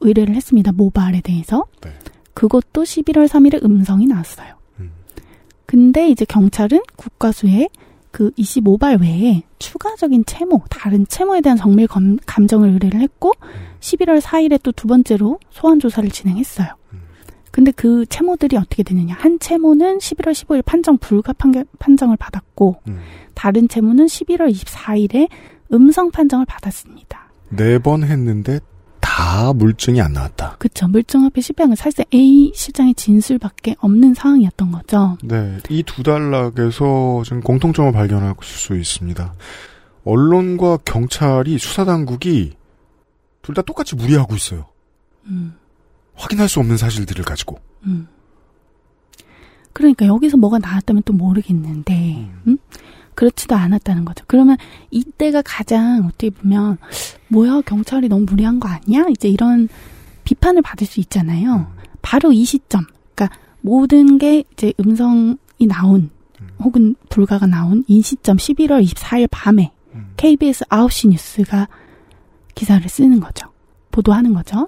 [0.00, 0.72] 의뢰를 했습니다.
[0.72, 1.64] 모발에 대해서.
[1.82, 1.90] 네.
[2.34, 4.54] 그것도 11월 3일에 음성이 나왔어요.
[4.80, 4.90] 음.
[5.64, 7.68] 근데 이제 경찰은 국가수에
[8.10, 13.32] 그 이씨 모발 외에 추가적인 채모, 다른 채모에 대한 정밀 검- 감정을 의뢰를 했고
[13.80, 16.68] 11월 4일에 또 두 번째로 소환 조사를 진행했어요.
[17.50, 19.14] 근데 그 채모들이 어떻게 되느냐?
[19.18, 23.00] 한 채모는 11월 15일 판정 불가 판결, 판정을 받았고 음.
[23.34, 25.28] 다른 채모는 11월 24일에
[25.72, 27.30] 음성 판정을 받았습니다.
[27.50, 28.60] 네 번 했는데
[29.00, 30.56] 다 물증이 안 나왔다.
[30.58, 30.86] 그쵸.
[30.88, 35.16] 물증 앞에 실패한 건 사실상 A 실장의 진술밖에 없는 상황이었던 거죠.
[35.24, 39.34] 네, 이 두 단락에서 지금 공통점을 발견할 수 있습니다.
[40.04, 42.52] 언론과 경찰이 수사당국이
[43.42, 44.66] 둘 다 똑같이 무리하고 있어요.
[45.24, 45.54] 음,
[46.18, 47.58] 확인할 수 없는 사실들을 가지고.
[47.84, 48.08] 음.
[49.72, 52.58] 그러니까 여기서 뭐가 나왔다면 또 모르겠는데, 음?
[53.14, 54.24] 그렇지도 않았다는 거죠.
[54.26, 54.56] 그러면
[54.90, 56.78] 이때가 가장 어떻게 보면,
[57.28, 59.06] 뭐야, 경찰이 너무 무리한 거 아니야?
[59.10, 59.68] 이제 이런
[60.24, 61.72] 비판을 받을 수 있잖아요.
[62.02, 62.84] 바로 이 시점.
[63.14, 66.10] 그러니까 모든 게 이제 음성이 나온,
[66.58, 69.72] 혹은 불가가 나온 이 시점 11월 24일 밤에
[70.16, 71.68] KBS 9시 뉴스가
[72.54, 73.48] 기사를 쓰는 거죠.
[73.90, 74.66] 보도하는 거죠.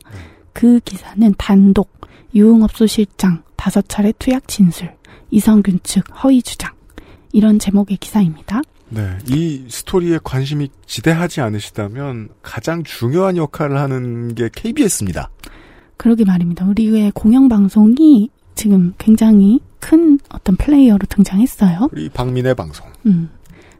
[0.61, 1.91] 그 기사는 단독,
[2.35, 4.95] 유흥업소 실장, 다섯 차례 투약 진술,
[5.31, 6.75] 이성균 측 허위 주장.
[7.33, 8.61] 이런 제목의 기사입니다.
[8.91, 15.31] 네, 이 스토리에 관심이 지대하지 않으시다면 가장 중요한 역할을 하는 게 KBS입니다.
[15.97, 16.67] 그러게 말입니다.
[16.67, 21.89] 우리의 공영방송이 지금 굉장히 큰 어떤 플레이어로 등장했어요.
[21.91, 22.87] 우리 박민의 방송.
[23.07, 23.31] 음.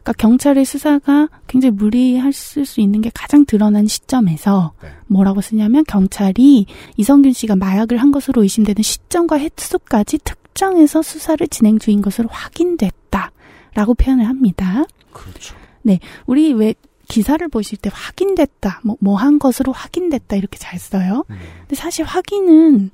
[0.03, 4.89] 그러니까 경찰의 수사가 굉장히 무리했을 수 있는 게 가장 드러난 시점에서 네.
[5.07, 6.65] 뭐라고 쓰냐면 경찰이
[6.97, 14.27] 이성균 씨가 마약을 한 것으로 의심되는 시점과 횟수까지 특정해서 수사를 진행 중인 것으로 확인됐다라고 표현을
[14.27, 14.85] 합니다.
[15.13, 15.55] 그렇죠.
[15.83, 16.73] 네, 우리 왜
[17.07, 21.25] 기사를 보실 때 확인됐다, 뭐 뭐 한 것으로 확인됐다 이렇게 잘 써요.
[21.27, 22.91] 근데 사실 확인은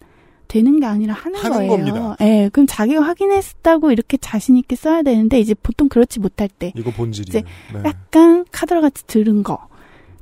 [0.48, 1.72] 되는 게 아니라 하는, 하는 거예요.
[1.72, 2.18] 겁니다.
[2.22, 6.92] 예, 그럼 자기가 확인했다고 이렇게 자신 있게 써야 되는데 이제 보통 그렇지 못할 때 이거
[6.92, 7.28] 본질이에요.
[7.40, 7.82] 이제 네.
[7.86, 9.60] 약간 카드라 같이 들은 거.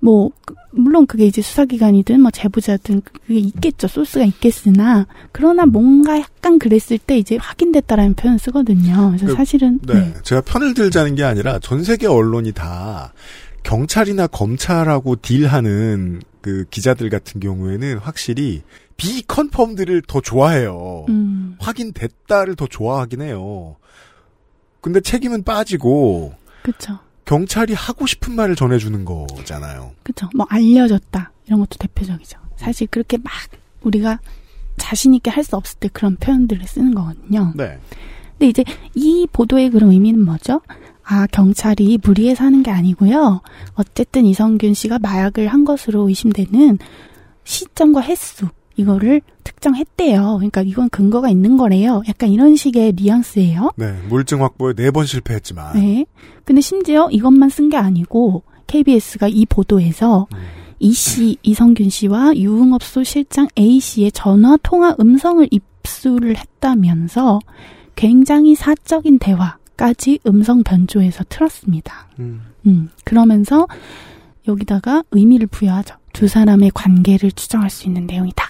[0.01, 6.59] 뭐 그- 물론 그게 이제 수사기관이든 뭐 제보자든 그게 있겠죠 소스가 있겠으나 그러나 뭔가 약간
[6.59, 9.07] 그랬을 때 이제 확인됐다라는 표현 을 쓰거든요.
[9.11, 13.13] 그래서 그- 사실은 네, 제가 편을 들자는 게 아니라 전 세계 언론이 다
[13.63, 18.61] 경찰이나 검찰하고 딜하는 그 기자들 같은 경우에는 확실히
[18.97, 21.05] 비컨펌들을 더 좋아해요.
[21.09, 23.75] 음, 확인됐다를 더 좋아하긴 해요.
[24.81, 26.99] 근데 책임은 빠지고 그렇죠.
[27.25, 29.91] 경찰이 하고 싶은 말을 전해주는 거잖아요.
[30.03, 30.29] 그쵸.
[30.35, 31.31] 뭐 알려졌다.
[31.47, 32.37] 이런 것도 대표적이죠.
[32.55, 33.31] 사실 그렇게 막
[33.81, 34.19] 우리가
[34.77, 37.53] 자신있게 할 수 없을 때 그런 표현들을 쓰는 거거든요.
[37.55, 37.79] 네.
[38.31, 40.61] 근데 이제 이 보도의 그런 의미는 뭐죠?
[41.03, 43.41] 아, 경찰이 무리해서 하는 게 아니고요.
[43.75, 46.77] 어쨌든 이성균 씨가 마약을 한 것으로 의심되는
[47.43, 48.47] 시점과 횟수,
[48.77, 50.35] 이거를 특정했대요.
[50.37, 52.03] 그러니까 이건 근거가 있는 거래요.
[52.07, 53.71] 약간 이런 식의 뉘앙스예요.
[53.77, 55.73] 네, 물증 확보에 네 번 실패했지만.
[55.73, 56.05] 네.
[56.43, 60.27] 근데 심지어 이것만 쓴 게 아니고 KBS가 이 보도에서
[60.79, 67.39] 이 씨, 이성균 씨와 유흥업소 실장 A 씨의 전화 통화 음성을 입수를 했다면서
[67.95, 72.09] 굉장히 사적인 대화까지 음성 변조해서 틀었습니다.
[72.19, 72.41] 음.
[72.67, 73.67] 음, 그러면서
[74.47, 75.95] 여기다가 의미를 부여하죠.
[76.13, 78.47] 두 사람의 관계를 추정할 수 있는 내용이다.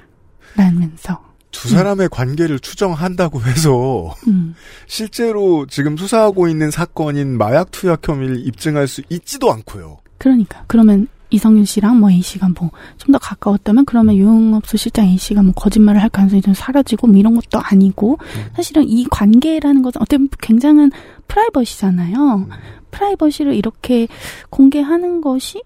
[0.56, 1.24] 라면서.
[1.52, 4.56] 두 사람의 관계를 추정한다고 해서 음,
[4.88, 10.00] 실제로 지금 수사하고 있는 사건인 마약 투약 혐의를 입증할 수 있지도 않고요.
[10.18, 10.66] 그러니까.
[10.68, 15.44] 그러면 이성윤 씨랑 뭐 A 씨가 뭐 좀 더 가까웠다면 그러면 유흥업소 실장 A 씨가
[15.44, 18.18] 뭐 거짓말을 할 가능성이 좀 사라지고 뭐 이런 것도 아니고
[18.56, 20.92] 사실은 이 관계라는 것은 어떻게 보면 굉장한
[21.28, 22.48] 프라이버시잖아요.
[22.92, 24.08] 프라이버시를 이렇게
[24.50, 25.62] 공개하는 것이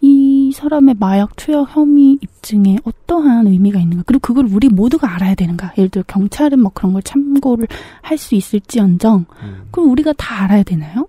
[0.00, 4.04] 이 사람의 마약 투약 혐의 입증에 어떠한 의미가 있는가.
[4.06, 5.72] 그리고 그걸 우리 모두가 알아야 되는가.
[5.78, 7.66] 예를 들어 경찰은 뭐 그런 걸 참고를
[8.02, 9.26] 할 수 있을지언정
[9.70, 11.08] 그럼 우리가 다 알아야 되나요?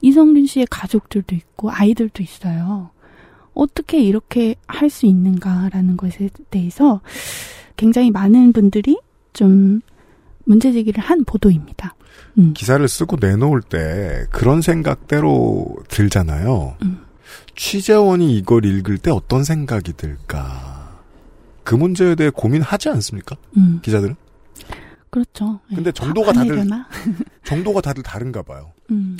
[0.00, 2.90] 이성균 씨의 가족들도 있고 아이들도 있어요.
[3.54, 7.00] 어떻게 이렇게 할 수 있는가라는 것에 대해서
[7.76, 8.98] 굉장히 많은 분들이
[9.32, 9.80] 좀
[10.44, 11.94] 문제 제기를 한 보도입니다.
[12.38, 12.52] 음.
[12.54, 16.76] 기사를 쓰고 내놓을 때 그런 생각대로 들잖아요.
[16.82, 17.00] 음.
[17.64, 20.98] 취재원이 이걸 읽을 때 어떤 생각이 들까?
[21.62, 23.36] 그 문제에 대해 고민하지 않습니까?
[23.58, 23.80] 음.
[23.82, 24.16] 기자들은?
[25.10, 25.60] 그렇죠.
[25.70, 25.74] 예.
[25.74, 26.66] 근데 정도가 화- 다들?
[27.44, 28.72] 정도가 다들 다른가 봐요.
[28.90, 29.18] 음.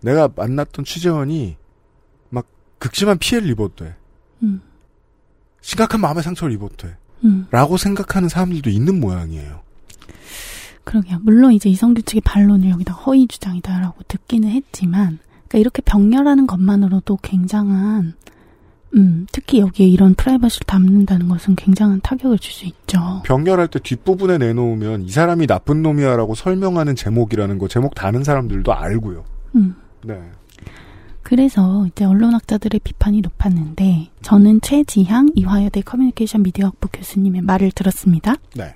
[0.00, 1.58] 내가 만났던 취재원이
[2.30, 2.46] 막
[2.78, 3.96] 극심한 피해를 입어도 돼.
[4.42, 4.62] 음.
[5.60, 6.96] 심각한 마음의 상처를 입어도 돼.
[7.24, 7.48] 음.
[7.50, 9.60] 라고 생각하는 사람들도 있는 모양이에요.
[10.84, 11.18] 그러게요.
[11.20, 15.18] 물론 이제 이성규 측의 반론을 여기다 허위 주장이다라고 듣기는 했지만,
[15.48, 18.14] 그러니까 이렇게 병렬하는 것만으로도 굉장한,
[18.94, 23.22] 음, 특히 여기에 이런 프라이버시를 담는다는 것은 굉장한 타격을 줄 수 있죠.
[23.24, 29.24] 병렬할 때 뒷부분에 내놓으면 이 사람이 나쁜 놈이야라고 설명하는 제목이라는 거 제목 다는 사람들도 알고요.
[29.56, 29.74] 음.
[30.04, 30.18] 네.
[31.22, 38.36] 그래서 이제 언론학자들의 비판이 높았는데, 저는 최지향 이화여대 커뮤니케이션 미디어학부 교수님의 말을 들었습니다.
[38.56, 38.74] 네.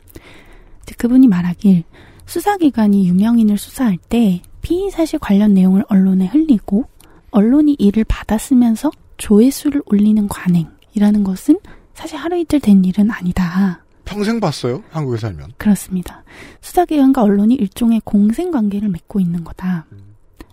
[0.99, 1.85] 그분이 말하길
[2.27, 6.87] 수사기관이 유명인을 수사할 때 피의 사실 관련 내용을 언론에 흘리고
[7.31, 11.59] 언론이 이를 받아쓰면서 조회수를 올리는 관행이라는 것은
[11.95, 13.83] 사실 하루 이틀 된 일은 아니다.
[14.05, 14.83] 평생 봤어요.
[14.91, 15.53] 한국에 살면.
[15.57, 16.25] 그렇습니다.
[16.61, 19.87] 수사기관과 언론이 일종의 공생관계를 맺고 있는 거다.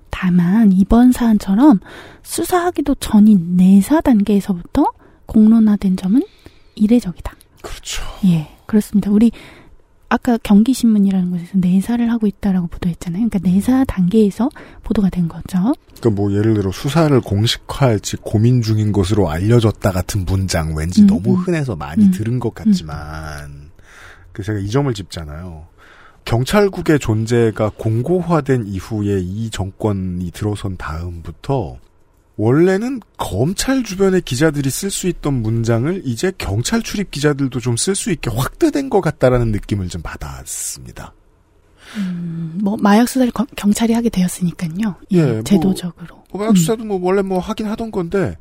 [0.10, 1.80] 다만 이번 사안처럼
[2.24, 4.92] 수사하기도 전인 내사 단계에서부터
[5.26, 6.24] 공론화된 점은
[6.76, 7.34] 이례적이다.
[7.62, 8.04] 그렇죠.
[8.26, 9.12] 예, 그렇습니다.
[9.12, 9.32] 우리
[10.10, 13.30] 아까 경기신문이라는 곳에서 내사를 하고 있다라고 보도했잖아요.
[13.30, 14.50] 그러니까 내사 단계에서
[14.84, 15.74] 보도가 된 거죠.
[16.00, 21.36] 그러니까 뭐 예를 들어 수사를 공식화할지 고민 중인 것으로 알려졌다 같은 문장 왠지 음, 너무
[21.36, 21.36] 음.
[21.36, 22.12] 흔해서 많이 음.
[22.12, 23.70] 들은 것 같지만
[24.32, 25.68] 그 제가 이 점을 짚잖아요.
[26.26, 31.78] 경찰국의 존재가 공고화된 이후에 이 정권이 들어선 다음부터
[32.40, 38.12] 원래는 검찰 주변의 기자들이 쓸 수 있던 문장을 이제 경찰 출입 기자들도 좀 쓸 수
[38.12, 41.14] 있게 확대된 것 같다라는 느낌을 좀 받았습니다.
[41.98, 44.96] 음, 뭐 마약 수사를 거- 경찰이 하게 되었으니까요.
[45.12, 46.24] 예, 뭐 제도적으로.
[46.34, 48.38] 마약 수사도 뭐 원래 뭐 하긴 하던 건데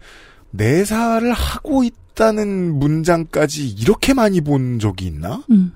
[0.53, 5.43] 내사를 하고 있다는 문장까지 이렇게 많이 본 적이 있나?
[5.51, 5.73] 음,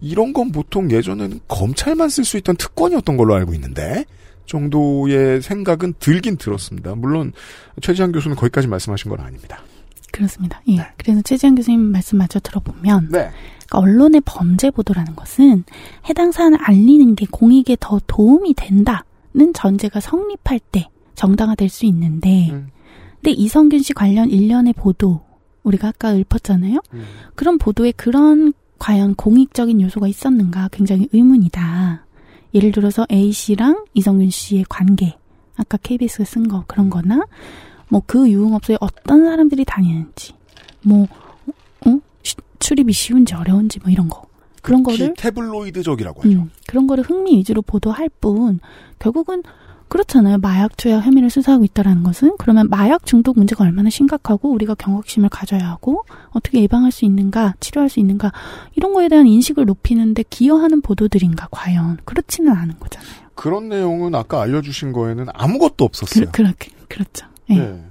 [0.00, 4.06] 이런 건 보통 예전에는 검찰만 쓸 수 있던 특권이었던 걸로 알고 있는데
[4.46, 6.94] 정도의 생각은 들긴 들었습니다.
[6.94, 7.32] 물론
[7.80, 9.62] 최지한 교수는 거기까지 말씀하신 건 아닙니다.
[10.12, 10.62] 그렇습니다.
[10.68, 10.78] 예.
[10.96, 13.30] 그래서 최지한 교수님 말씀 마저 들어보면 네.
[13.66, 15.64] 그러니까 언론의 범죄 보도라는 것은
[16.08, 22.68] 해당 사안을 알리는 게 공익에 더 도움이 된다는 전제가 성립할 때 정당화될 수 있는데 음.
[23.16, 25.20] 근데 이성균 씨 관련 일련의 보도
[25.64, 26.78] 우리가 아까 읊었잖아요.
[26.94, 27.04] 음.
[27.34, 32.05] 그런 보도에 그런 과연 공익적인 요소가 있었는가 굉장히 의문이다.
[32.54, 35.16] 예를 들어서 A 씨랑 이성균 씨의 관계
[35.56, 37.26] 아까 KBS가 쓴 거 그런 거나
[37.88, 40.32] 뭐 그 유흥업소에 어떤 사람들이 다니는지
[40.82, 41.06] 뭐
[41.86, 42.00] 어?
[42.22, 44.24] 시- 출입이 쉬운지 어려운지 뭐 이런 거
[44.62, 46.30] 그런 거를 태블로이드적이라고 하죠.
[46.30, 48.58] 음, 그런 거를 흥미 위주로 보도할 뿐
[48.98, 49.42] 결국은
[49.88, 50.38] 그렇잖아요.
[50.38, 55.68] 마약 투약 혐의를 수사하고 있다라는 것은 그러면 마약 중독 문제가 얼마나 심각하고 우리가 경각심을 가져야
[55.68, 58.32] 하고 어떻게 예방할 수 있는가, 치료할 수 있는가
[58.74, 63.26] 이런 거에 대한 인식을 높이는데 기여하는 보도들인가 과연 그렇지는 않은 거잖아요.
[63.34, 66.26] 그런 내용은 아까 알려주신 거에는 아무것도 없었어요.
[66.26, 67.26] 그, 그렇게 그렇죠.
[67.50, 67.54] 예.
[67.54, 67.84] 네.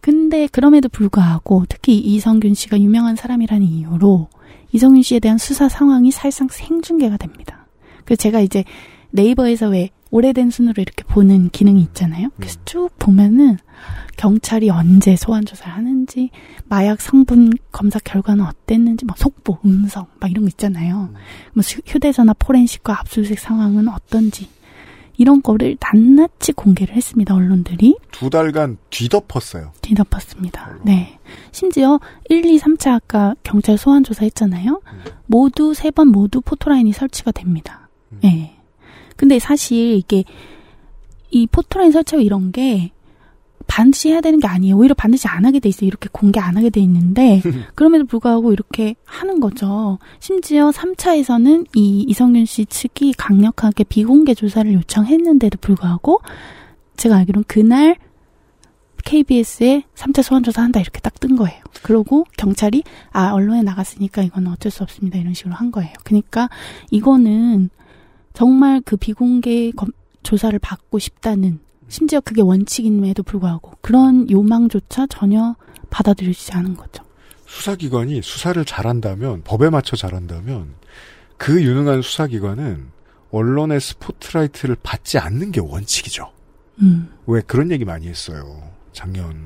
[0.00, 4.28] 근데 그럼에도 불구하고 특히 이성균 씨가 유명한 사람이라는 이유로
[4.72, 7.66] 이성균 씨에 대한 수사 상황이 사실상 생중계가 됩니다.
[8.04, 8.64] 그래서 제가 이제
[9.10, 12.28] 네이버에서 왜 오래된 순으로 이렇게 보는 기능이 있잖아요.
[12.36, 13.56] 그래서 쭉 보면은
[14.18, 16.30] 경찰이 언제 소환 조사를 하는지,
[16.66, 21.12] 마약 성분 검사 결과는 어땠는지, 뭐 속보, 음성, 막 이런 거 있잖아요.
[21.54, 24.48] 뭐 휴- 휴대전화 포렌식과 압수수색 상황은 어떤지
[25.16, 27.34] 이런 거를 낱낱이 공개를 했습니다.
[27.34, 27.96] 언론들이.
[28.12, 29.72] 두 달간 뒤덮었어요.
[29.80, 30.78] 뒤덮었습니다.
[30.84, 31.18] 네.
[31.52, 31.98] 심지어
[32.28, 34.82] 1, 2, 3차 아까 경찰 소환 조사 했잖아요.
[35.26, 37.88] 모두 세 번 모두 포토라인이 설치가 됩니다.
[38.24, 38.51] 예.
[39.22, 40.24] 근데 사실 이게
[41.30, 42.90] 이 포토라인 설치하고 이런 게
[43.68, 44.76] 반드시 해야 되는 게 아니에요.
[44.76, 45.86] 오히려 반드시 안 하게 돼 있어요.
[45.86, 47.40] 이렇게 공개 안 하게 돼 있는데
[47.76, 50.00] 그럼에도 불구하고 이렇게 하는 거죠.
[50.18, 56.20] 심지어 3차에서는 이 이성균 씨 측이 강력하게 비공개 조사를 요청했는데도 불구하고
[56.96, 57.94] 제가 알기로는 그날
[59.04, 61.62] KBS에 3차 소환 조사 한다 이렇게 딱 뜬 거예요.
[61.84, 62.82] 그러고 경찰이
[63.12, 65.92] 아 언론에 나갔으니까 이건 어쩔 수 없습니다 이런 식으로 한 거예요.
[66.02, 66.48] 그러니까
[66.90, 67.70] 이거는
[68.32, 69.90] 정말 그 비공개 검-
[70.22, 75.54] 조사를 받고 싶다는 심지어 그게 원칙임에도 불구하고 그런 요망조차 전혀
[75.90, 77.04] 받아들여지지 않은 거죠.
[77.46, 80.74] 수사기관이 수사를 잘한다면 법에 맞춰 잘한다면
[81.36, 82.88] 그 유능한 수사기관은
[83.30, 86.30] 언론의 스포트라이트를 받지 않는 게 원칙이죠.
[86.80, 87.10] 음.
[87.26, 88.62] 왜 그런 얘기 많이 했어요.
[88.92, 89.36] 작년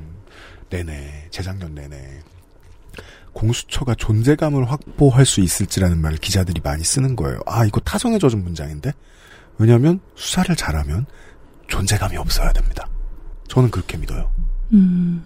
[0.71, 2.21] 내내, 재작년 내내.
[3.37, 7.39] 공수처가 존재감을 확보할 수 있을지라는 말을 기자들이 많이 쓰는 거예요.
[7.47, 8.93] 아, 이거 타성에 젖은 문장인데?
[9.59, 11.07] 왜냐면 수사를 잘하면
[11.69, 12.89] 존재감이 없어야 됩니다.
[13.49, 14.31] 저는 그렇게 믿어요.
[14.73, 15.23] 음.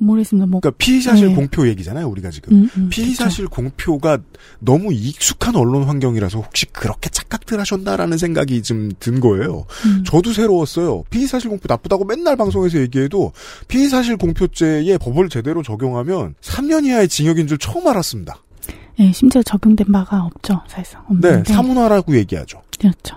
[0.00, 0.46] 모르겠습니다.
[0.46, 1.34] 뭐 그러니까 피의 사실 네.
[1.34, 2.52] 공표 얘기잖아요, 우리가 지금.
[2.52, 4.18] 음, 음, 피의 사실 공표가
[4.58, 9.66] 너무 익숙한 언론 환경이라서 혹시 그렇게 착각들 하셨나라는 생각이 좀 든 거예요.
[9.86, 10.04] 음.
[10.04, 11.04] 저도 새로웠어요.
[11.10, 13.32] 피의 사실 공표 나쁘다고 맨날 방송에서 얘기해도
[13.68, 18.36] 피의 사실 공표죄에 법을 제대로 적용하면 3년 이하의 징역인 줄 처음 알았습니다.
[19.00, 21.02] 예, 심지어 적용된 바가 없죠, 사실상.
[21.20, 21.52] 네, 없는데.
[21.52, 22.62] 사문화라고 얘기하죠.
[22.78, 23.16] 그렇죠.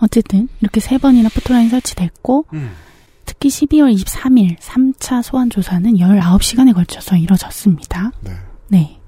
[0.00, 2.70] 어쨌든 이렇게 세 번이나 포토라인이 설치됐고 음.
[3.38, 8.12] 특히 12월 23일 3차 소환 조사는 19시간에 걸쳐서 이뤄졌습니다.
[8.22, 8.30] 네.
[8.68, 8.98] 네.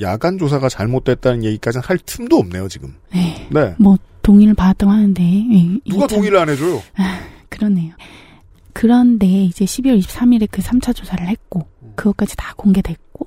[0.00, 2.94] 야간 조사가 잘못됐다는 얘기까지는 할 틈도 없네요, 지금.
[3.12, 3.48] 네.
[3.50, 3.74] 네.
[3.78, 6.82] 뭐 동의를 받았다고 하는데 예, 누가 참- 동의를 안 해줘요?
[7.48, 7.94] 그러네요.
[8.72, 13.26] 그런데 이제 12월 23일에 그 3차 조사를 했고 그것까지 다 공개됐고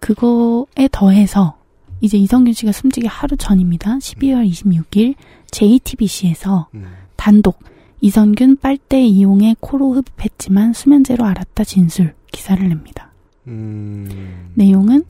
[0.00, 1.56] 그거에 더해서
[2.00, 3.96] 이제 이성균 씨가 숨지기 하루 전입니다.
[3.98, 5.14] 12월 26일
[5.52, 6.86] JTBC에서 음.
[7.16, 7.60] 단독
[8.04, 13.14] 이성균 빨대 이용해 코로 흡입했지만 수면제로 알았다 진술 기사를 냅니다.
[13.46, 14.50] 음.
[14.52, 15.04] 내용은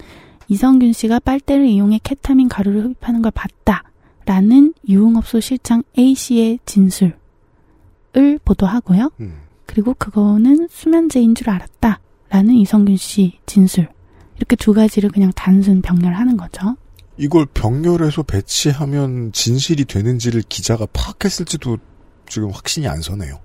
[0.46, 3.82] 이성균 씨가 빨대를 이용해 케타민 가루를 흡입하는 걸 봤다
[4.26, 7.18] 라는 유흥업소 실장 A 씨의 진술을
[8.44, 9.10] 보도하고요.
[9.18, 9.38] 음.
[9.66, 13.88] 그리고 그거는 수면제인 줄 알았다 라는 이성균 씨 진술
[14.36, 16.76] 이렇게 두 가지를 그냥 단순 병렬하는 거죠.
[17.16, 21.78] 이걸 병렬해서 배치하면 진실이 되는지를 기자가 파악했을지도
[22.28, 23.38] 지금 확신이 안 서네요.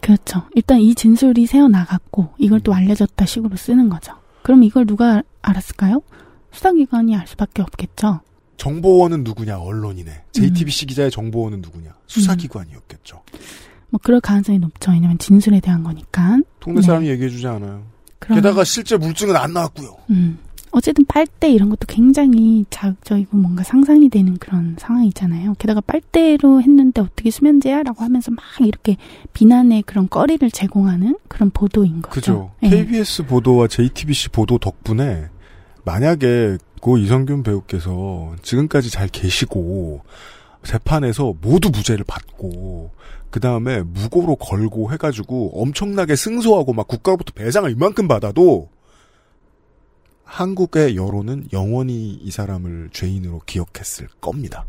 [0.00, 0.42] 그렇죠.
[0.54, 4.12] 일단 이 진술이 새어 나갔고 이걸 또 알려졌다 식으로 쓰는 거죠.
[4.42, 6.02] 그럼 이걸 누가 알았을까요?
[6.50, 8.20] 수사기관이 알 수밖에 없겠죠.
[8.56, 9.58] 정보원은 누구냐?
[9.58, 10.24] 언론이네.
[10.32, 11.94] JTBC 기자의 정보원은 누구냐?
[12.06, 13.22] 수사기관이었겠죠.
[13.90, 14.90] 뭐 그럴 가능성이 높죠.
[14.92, 16.38] 왜냐면 진술에 대한 거니까.
[16.60, 16.86] 동네 네.
[16.86, 17.84] 사람이 얘기해주지 않아요.
[18.18, 19.96] 그럼- 게다가 실제 물증은 안 나왔고요.
[20.10, 20.38] 음.
[20.72, 25.54] 어쨌든 빨대 이런 것도 굉장히 자극적이고 뭔가 상상이 되는 그런 상황이잖아요.
[25.58, 27.82] 게다가 빨대로 했는데 어떻게 수면제야?
[27.82, 28.96] 라고 하면서 막 이렇게
[29.34, 32.14] 비난의 그런 거리를 제공하는 그런 보도인 거죠.
[32.14, 32.50] 그죠.
[32.62, 32.70] 예.
[32.70, 35.28] KBS 보도와 JTBC 보도 덕분에
[35.84, 40.02] 만약에 고 이성균 배우께서 지금까지 잘 계시고
[40.64, 42.90] 재판에서 모두 무죄를 받고
[43.30, 48.68] 그 다음에 무고로 걸고 해가지고 엄청나게 승소하고 막 국가로부터 배상을 이만큼 받아도
[50.32, 54.64] 한국의 여론은 영원히 이 사람을 죄인으로 기억했을 겁니다.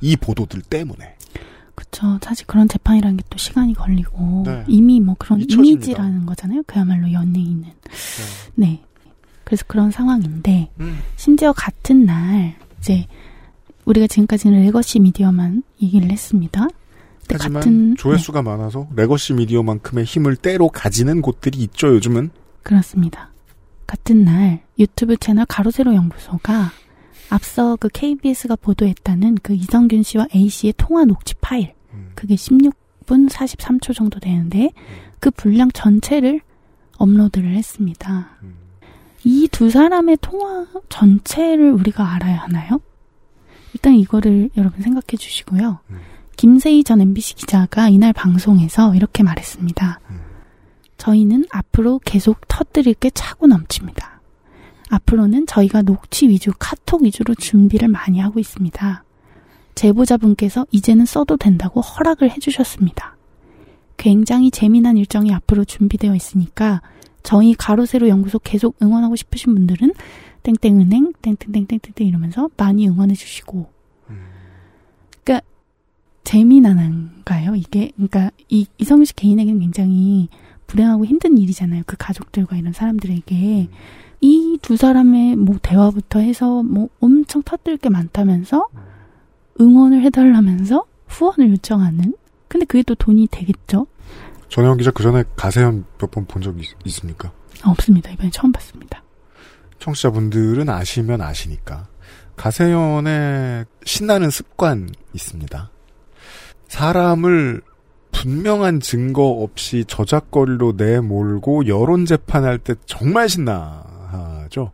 [0.00, 1.16] 이 보도들 때문에.
[1.74, 2.18] 그쵸.
[2.22, 4.64] 사실 그런 재판이라는 게 또 시간이 걸리고 네.
[4.68, 5.70] 이미 뭐 그런 잊혀집니다.
[5.70, 6.62] 이미지라는 거잖아요.
[6.66, 7.64] 그야말로 연예인은.
[8.54, 8.82] 네.
[9.44, 10.98] 그래서 그런 상황인데 음.
[11.16, 13.06] 심지어 같은 날 이제
[13.84, 16.68] 우리가 지금까지는 legacy 미디어만 얘기를 했습니다.
[17.20, 22.30] 근데 하지만 같은 네, 조회수가 많아서 legacy 미디어만큼의 힘을 때로 가지는 곳들이 있죠, 요즘은.
[22.62, 23.31] 그렇습니다.
[23.92, 26.70] 같은 날 유튜브 채널 가로세로 연구소가
[27.28, 31.74] 앞서 그 KBS가 보도했다는 그 이선균 씨와 A 씨의 통화 녹취 파일
[32.14, 34.70] 그게 16분 43초 정도 되는데
[35.20, 36.40] 그 분량 전체를
[36.96, 38.30] 업로드를 했습니다.
[39.24, 42.80] 이 두 사람의 통화 전체를 우리가 알아야 하나요?
[43.74, 45.80] 일단 이거를 여러분 생각해 주시고요.
[46.38, 50.00] 김세희 전 MBC 기자가 이날 방송에서 이렇게 말했습니다.
[51.02, 54.20] 저희는 앞으로 계속 터뜨릴 게 차고 넘칩니다.
[54.88, 59.02] 앞으로는 저희가 녹취 위주, 카톡 위주로 준비를 많이 하고 있습니다.
[59.74, 63.16] 제보자분께서 이제는 써도 된다고 허락을 해주셨습니다.
[63.96, 66.82] 굉장히 재미난 일정이 앞으로 준비되어 있으니까
[67.24, 69.94] 저희 가로세로 연구소 계속 응원하고 싶으신 분들은
[70.44, 73.70] 땡땡은행 땡땡땡땡땡 이러면서 많이 응원해 주시고
[75.24, 75.46] 그러니까
[76.24, 80.28] 재미난한가요 이게 그러니까 이 이성규 씨 개인에게는 굉장히
[80.72, 81.82] 불행하고 힘든 일이잖아요.
[81.86, 83.68] 그 가족들과 이런 사람들에게.
[84.22, 88.68] 이두 사람의 뭐 대화부터 해서 뭐 엄청 터뜨릴 게 많다면서
[89.60, 92.14] 응원을 해달라면서 후원을 요청하는?
[92.48, 93.86] 근데 그게 또 돈이 되겠죠?
[94.48, 96.56] 전혜영 기자 그 전에 가세현 몇 번 본적
[96.86, 97.32] 있습니까?
[97.62, 98.10] 아, 없습니다.
[98.10, 99.02] 이번에 처음 봤습니다.
[99.78, 101.88] 청취자분들은 아시면 아시니까.
[102.36, 105.70] 가세연의 신나는 습관 있습니다.
[106.68, 107.60] 사람을
[108.12, 114.70] 분명한 증거 없이 저작거리로 내몰고 여론 재판할 때 정말 신나하죠.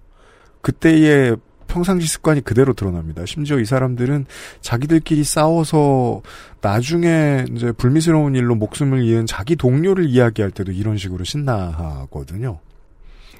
[0.60, 3.24] 그때의 평상시 습관이 그대로 드러납니다.
[3.26, 4.26] 심지어 이 사람들은
[4.60, 6.22] 자기들끼리 싸워서
[6.60, 12.58] 나중에 이제 불미스러운 일로 목숨을 잃은 자기 동료를 이야기할 때도 이런 식으로 신나하거든요.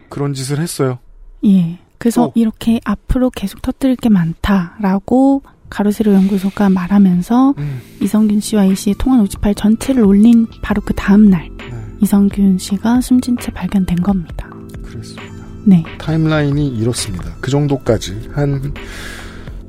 [0.09, 0.99] 그런 짓을 했어요.
[1.45, 1.79] 예.
[1.99, 2.33] 그래서 어.
[2.35, 7.81] 이렇게 앞으로 계속 터뜨릴 게 많다라고 가로세로 연구소가 말하면서 음.
[8.01, 11.51] 이성균 씨와 A 씨의 통화 녹취 파일 전체를 올린 바로 그 다음 날
[12.01, 14.49] 이성균 씨가 숨진 채 발견된 겁니다.
[14.83, 15.23] 그렇습니다.
[15.65, 15.85] 네.
[15.99, 17.35] 타임라인이 이렇습니다.
[17.41, 18.73] 그 정도까지 한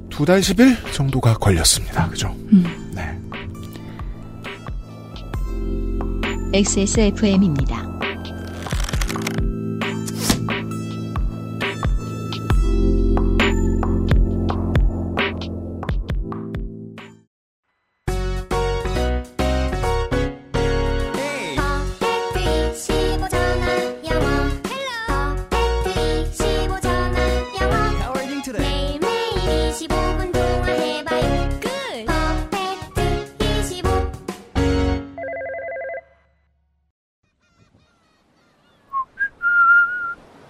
[0.10, 2.10] 두 달 10일 정도가 걸렸습니다.
[2.10, 2.36] 그죠?
[2.52, 2.66] 음.
[2.94, 3.18] 네.
[6.54, 7.88] XSFM입니다.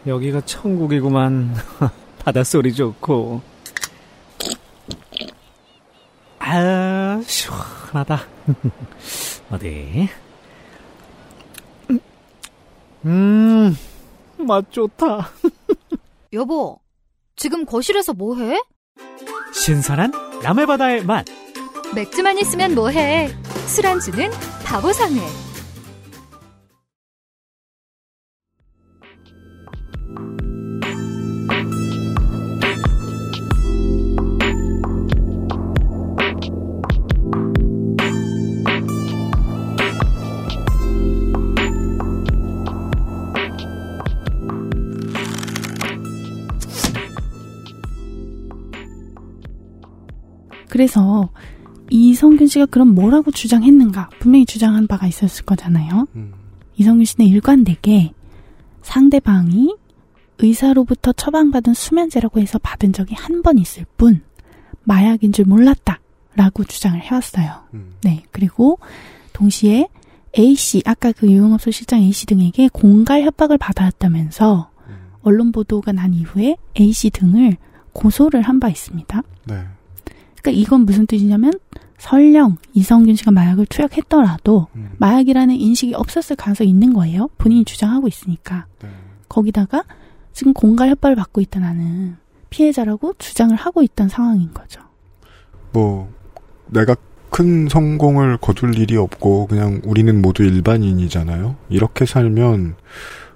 [0.10, 1.56] 여기가 천국이구만.
[2.20, 3.42] 바닷소리 좋고.
[6.40, 8.20] 아, 시원하다.
[9.52, 10.10] 어디?
[13.06, 13.76] 음,
[14.38, 15.30] 맛 좋다.
[16.34, 16.80] 여보,
[17.36, 18.62] 지금 거실에서 뭐해?
[19.54, 20.12] 신선한
[20.44, 21.26] 남해바다의 맛.
[21.96, 23.30] 맥주만 있으면 뭐해?
[23.68, 24.32] 술안주는
[24.66, 25.22] 바보상회.
[50.84, 51.28] 그래서
[51.90, 54.12] 이성균 씨가 그럼 뭐라고 주장했는가?
[54.20, 56.08] 분명히 주장한 바가 있었을 거잖아요.
[56.78, 58.14] 이성균 씨는 일관되게
[58.82, 59.76] 상대방이
[60.38, 64.22] 의사로부터 처방받은 수면제라고 해서 받은 적이 한 번 있을 뿐
[64.86, 66.00] 마약인 줄 몰랐다
[66.36, 67.50] 라고 주장을 해왔어요.
[68.04, 68.80] 네 그리고
[69.34, 69.90] 동시에
[70.38, 74.70] A 씨 아까 그 유흥업소 실장 A 씨 등에게 공갈 협박을 받아왔다면서
[75.24, 77.58] 언론 보도가 난 이후에 A 씨 등을
[77.92, 79.22] 고소를 한 바 있습니다.
[79.48, 79.66] 네.
[80.42, 81.54] 그러니까 이건 무슨 뜻이냐면
[81.98, 84.68] 설령 이성균 씨가 마약을 투약했더라도
[84.98, 87.30] 마약이라는 인식이 없었을 가능성이 있는 거예요.
[87.38, 88.66] 본인이 주장하고 있으니까.
[89.28, 89.84] 거기다가
[90.34, 92.16] 지금 공갈 협박을 받고 있다는
[92.50, 94.82] 피해자라고 주장을 하고 있던 상황인 거죠.
[95.72, 96.10] 뭐
[96.68, 96.96] 내가
[97.30, 101.58] 큰 성공을 거둘 일이 없고 그냥 우리는 모두 일반인이잖아요.
[101.70, 102.76] 이렇게 살면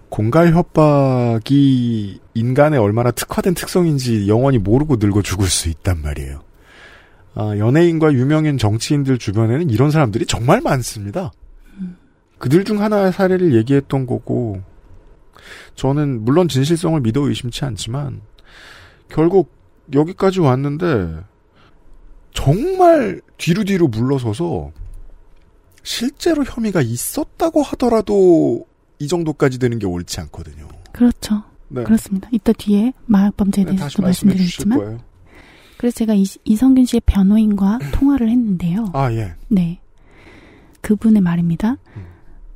[0.10, 6.42] 공갈 협박이 인간의 얼마나 특화된 특성인지 영원히 모르고 늙어 죽을 수 있단 말이에요.
[7.36, 11.32] 아, 연예인과 유명인 정치인들 주변에는 이런 사람들이 정말 많습니다.
[12.38, 14.62] 그들 중 하나의 사례를 얘기했던 거고,
[15.76, 18.22] 저는 물론 진실성을 믿어 의심치 않지만,
[19.10, 19.52] 결국
[19.94, 21.22] 여기까지 왔는데,
[22.34, 24.72] 정말 뒤로 뒤로 물러서서,
[25.84, 28.66] 실제로 혐의가 있었다고 하더라도,
[29.00, 30.68] 이 정도까지 되는 게 옳지 않거든요.
[30.92, 31.44] 그렇죠.
[31.70, 31.84] 네.
[31.84, 32.30] 그렇습니다.
[32.32, 35.13] 이따 뒤에 마약 범죄에 네, 말씀드리겠지만, 거예요.
[35.84, 38.92] 그래서 제가 이, 이성균 씨의 변호인과 통화를 했는데요.
[38.94, 39.34] 아, 예.
[39.50, 39.82] 네.
[40.80, 41.76] 그분의 말입니다.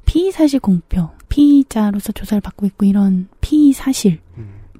[0.06, 4.22] 피의 사실 공표, 피의자로서 조사를 받고 있고 이런 피의 사실,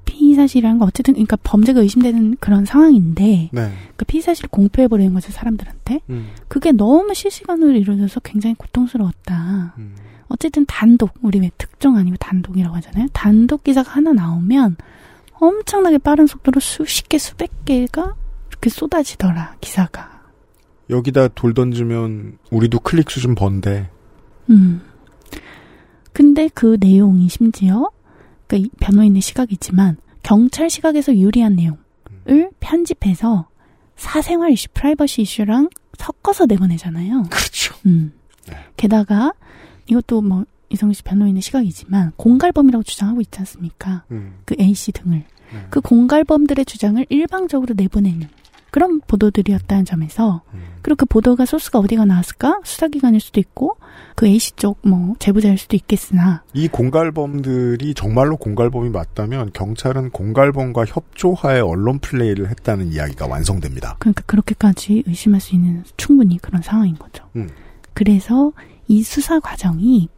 [0.06, 3.72] 피의 사실이라는 건 어쨌든 그러니까 범죄가 의심되는 그런 상황인데, 네.
[3.96, 6.00] 그 피의 사실을 공표해 버리는 거죠 사람들한테.
[6.08, 6.28] 음.
[6.48, 9.74] 그게 너무 실시간으로 이루어져서 굉장히 고통스러웠다.
[9.76, 9.94] 음.
[10.28, 13.08] 어쨌든 단독, 우리 왜 특종 아니고 단독이라고 하잖아요.
[13.12, 14.78] 단독 기사가 하나 나오면
[15.34, 18.14] 엄청나게 빠른 속도로 수십 개, 수백 개가
[18.58, 20.18] 이렇게 쏟아지더라 기사가.
[20.90, 23.88] 여기다 돌 던지면 우리도 클릭 수좀 번대.
[24.50, 24.82] 음.
[26.12, 27.90] 근데 그 내용이 심지어
[28.46, 33.48] 그러니까 이 변호인의 시각이지만 경찰 시각에서 유리한 내용을 편집해서
[33.96, 37.24] 사생활 이슈, 프라이버시 이슈랑 섞어서 내보내잖아요.
[37.30, 37.74] 그렇죠.
[37.86, 38.12] 음.
[38.76, 39.32] 게다가
[39.86, 44.04] 이것도 뭐 이성희 씨 변호인의 시각이지만 공갈범이라고 주장하고 있지 않습니까?
[44.10, 44.38] 음.
[44.44, 45.24] 그 A 씨 등을
[45.70, 48.28] 그 공갈범들의 주장을 일방적으로 내보내는
[48.70, 50.42] 그런 보도들이었다는 점에서
[50.82, 53.76] 그리고 그 보도가 소스가 어디가 나왔을까 수사기관일 수도 있고
[54.14, 60.84] 그 A 씨 쪽 뭐 제보자일 수도 있겠으나 이 공갈범들이 정말로 공갈범이 맞다면 경찰은 공갈범과
[60.86, 63.96] 협조하에 언론 플레이를 했다는 이야기가 완성됩니다.
[63.98, 67.24] 그러니까 그렇게까지 의심할 수 있는 충분히 그런 상황인 거죠.
[67.36, 67.48] 음.
[67.94, 68.52] 그래서
[68.86, 70.08] 이 수사 과정이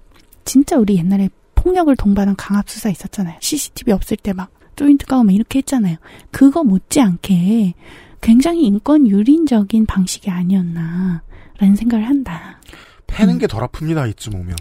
[0.45, 3.37] 진짜 우리 옛날에 폭력을 동반한 강압 수사 있었잖아요.
[3.41, 5.97] CCTV 없을 때 막 조인트 까고 막 이렇게 했잖아요.
[6.31, 7.75] 그거 못지않게
[8.21, 12.61] 굉장히 인권 유린적인 방식이 아니었나라는 생각을 한다.
[13.07, 14.09] 패는 게덜 아픕니다.
[14.11, 14.57] 이쯤 오면.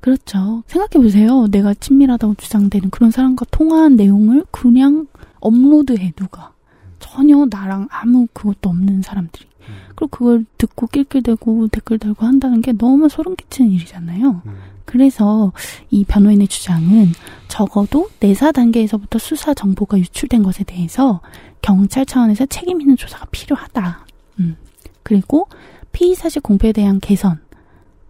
[0.00, 0.62] 그렇죠.
[0.66, 1.46] 생각해보세요.
[1.46, 5.06] 내가 친밀하다고 주장되는 그런 사람과 통화한 내용을 그냥
[5.40, 6.52] 업로드해, 누가.
[6.98, 9.46] 전혀 나랑 아무 그것도 없는 사람들이.
[9.94, 14.42] 그리고 그걸 듣고 낄낄대고 댓글 달고 한다는 게 너무 소름 끼치는 일이잖아요.
[14.84, 15.52] 그래서
[15.90, 17.12] 이 변호인의 주장은
[17.54, 21.20] 적어도 내사 단계에서부터 수사 정보가 유출된 것에 대해서
[21.62, 24.06] 경찰 차원에서 책임 있는 조사가 필요하다.
[24.40, 24.56] 음.
[25.04, 25.46] 그리고
[25.92, 27.40] 피의 사실 공표에 대한 개선.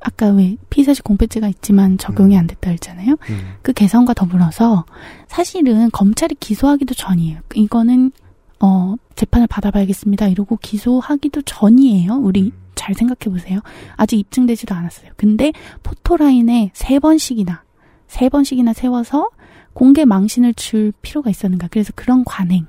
[0.01, 3.17] 아까 왜 피의 사실 공표죄가 있지만 적용이 안 됐다 했잖아요.
[3.61, 4.87] 그 개선과 더불어서
[5.29, 7.41] 사실은 검찰이 기소하기도 전이에요.
[7.55, 8.13] 이거는
[8.61, 10.27] 어 재판을 받아봐야겠습니다.
[10.29, 12.15] 이러고 기소하기도 전이에요.
[12.15, 13.61] 우리 잘 생각해 보세요.
[13.97, 15.11] 아직 입증되지도 않았어요.
[15.17, 17.63] 근데 포토라인에 세 번씩이나
[18.07, 19.29] 세 번씩이나 세워서
[19.75, 21.69] 공개 망신을 줄 필요가 있었는가.
[21.71, 22.67] 그래서 그런 관행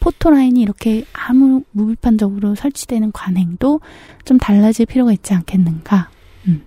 [0.00, 3.80] 포토라인이 이렇게 아무 무비판적으로 설치되는 관행도
[4.24, 6.10] 좀 달라질 필요가 있지 않겠는가.
[6.46, 6.64] 음,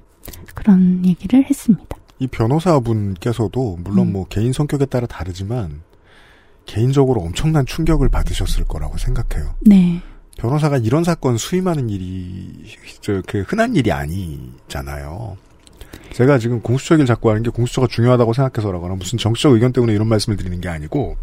[0.53, 1.97] 그런 얘기를 했습니다.
[2.19, 4.13] 이 변호사분께서도 물론 음.
[4.13, 5.81] 뭐 개인 성격에 따라 다르지만
[6.65, 9.55] 개인적으로 엄청난 충격을 받으셨을 거라고 생각해요.
[9.61, 10.01] 네.
[10.37, 12.65] 변호사가 이런 사건 수임하는 일이
[13.01, 15.37] 저그 흔한 일이 아니잖아요.
[16.13, 20.37] 제가 지금 공수처를 자꾸 하는 게 공수처가 중요하다고 생각해서라거나 무슨 정치적 의견 때문에 이런 말씀을
[20.37, 21.15] 드리는 게 아니고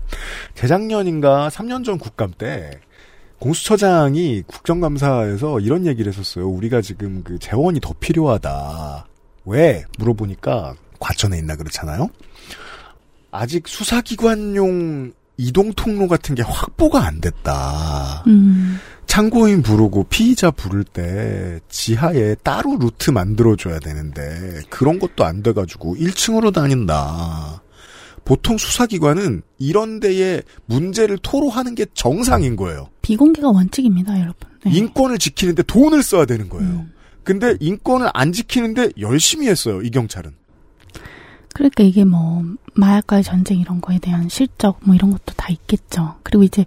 [0.55, 2.70] 재작년인가 3년 전 국감 때
[3.39, 6.49] 공수처장이 국정감사에서 이런 얘기를 했었어요.
[6.49, 9.07] 우리가 지금 그 재원이 더 필요하다.
[9.45, 9.84] 왜?
[9.99, 12.09] 물어보니까 과천에 있나 그렇잖아요.
[13.30, 18.24] 아직 수사기관용 이동 통로 같은 게 확보가 안 됐다.
[18.26, 18.80] 음,
[19.18, 26.54] 참고인 부르고 피의자 부를 때 지하에 따로 루트 만들어줘야 되는데 그런 것도 안 돼가지고 1층으로
[26.54, 27.60] 다닌다.
[28.24, 32.90] 보통 수사기관은 이런 데에 문제를 토로하는 게 정상인 거예요.
[33.02, 34.48] 비공개가 원칙입니다, 여러분.
[34.64, 34.70] 네.
[34.70, 36.68] 인권을 지키는데 돈을 써야 되는 거예요.
[36.68, 36.92] 음.
[37.24, 40.30] 근데 인권을 안 지키는데 열심히 했어요, 이 경찰은.
[41.54, 42.44] 그러니까 이게 뭐
[42.74, 46.14] 마약과의 전쟁 이런 거에 대한 실적 뭐 이런 것도 다 있겠죠.
[46.22, 46.64] 그리고 이제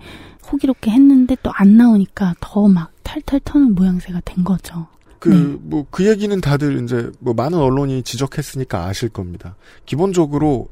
[0.51, 4.87] 호기롭게 했는데 또 안 나오니까 더 막 탈탈 터는 모양새가 된 거죠.
[5.19, 5.57] 그, 네.
[5.61, 9.55] 뭐, 그 얘기는 다들 이제, 뭐, 많은 언론이 지적했으니까 아실 겁니다.
[9.85, 10.69] 기본적으로,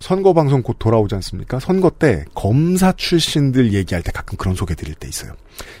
[0.00, 1.60] 선거 방송 곧 돌아오지 않습니까?
[1.60, 5.34] 선거 때 검사 출신들 얘기할 때 가끔 그런 소개 드릴 때 있어요.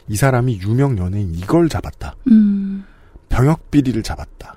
[0.06, 2.14] 이 사람이 유명 연예인 이걸 잡았다.
[2.28, 2.84] 음,
[3.28, 4.56] 병역 비리를 잡았다.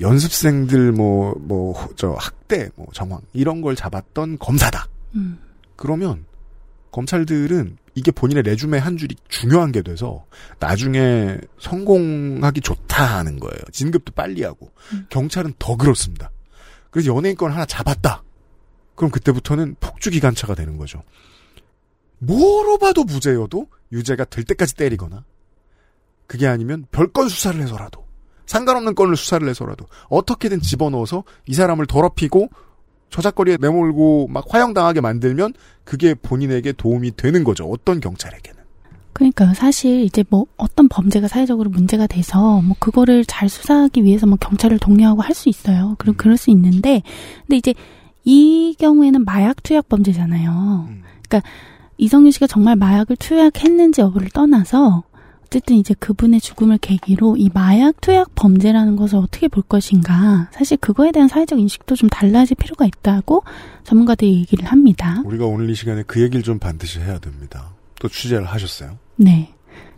[0.00, 4.88] 연습생들 뭐, 뭐, 저, 학대, 뭐, 정황, 이런 걸 잡았던 검사다.
[5.14, 5.38] 음,
[5.76, 6.24] 그러면
[6.94, 10.24] 검찰들은 이게 본인의 레주메 한 줄이 중요한 게 돼서
[10.60, 13.58] 나중에 성공하기 좋다 하는 거예요.
[13.72, 14.70] 진급도 빨리 하고.
[14.92, 15.06] 음.
[15.08, 16.30] 경찰은 더 그렇습니다.
[16.92, 18.22] 그래서 연예인권 하나 잡았다.
[18.94, 21.02] 그럼 그때부터는 폭주기관차가 되는 거죠.
[22.18, 25.24] 뭐로 봐도 무죄여도 유죄가 될 때까지 때리거나
[26.28, 28.06] 그게 아니면 별건 수사를 해서라도
[28.46, 32.50] 상관없는 건을 수사를 해서라도 어떻게든 집어넣어서 이 사람을 더럽히고
[33.14, 35.54] 저작거리에 내몰고 막 화형당하게 만들면
[35.84, 37.64] 그게 본인에게 도움이 되는 거죠.
[37.66, 38.64] 어떤 경찰에게는.
[39.12, 44.36] 그러니까 사실 이제 뭐 어떤 범죄가 사회적으로 문제가 돼서 뭐 그거를 잘 수사하기 위해서 뭐
[44.40, 45.94] 경찰을 독려하고 할 수 있어요.
[45.98, 47.02] 그럼 그럴 수 있는데
[47.46, 47.74] 근데 이제
[48.24, 50.88] 이 경우에는 마약 투약 범죄잖아요.
[51.28, 51.48] 그러니까
[51.98, 55.04] 이성윤 씨가 정말 마약을 투약했는지 여부를 떠나서
[55.54, 60.48] 어쨌든 이제 그분의 죽음을 계기로 이 마약 투약 범죄라는 것을 어떻게 볼 것인가.
[60.50, 63.44] 사실 그거에 대한 사회적 인식도 좀 달라질 필요가 있다고
[63.84, 65.22] 전문가들이 얘기를 합니다.
[65.24, 67.70] 우리가 오늘 이 시간에 그 얘기를 좀 반드시 해야 됩니다.
[68.00, 68.98] 또 취재를 하셨어요.
[69.14, 69.54] 네.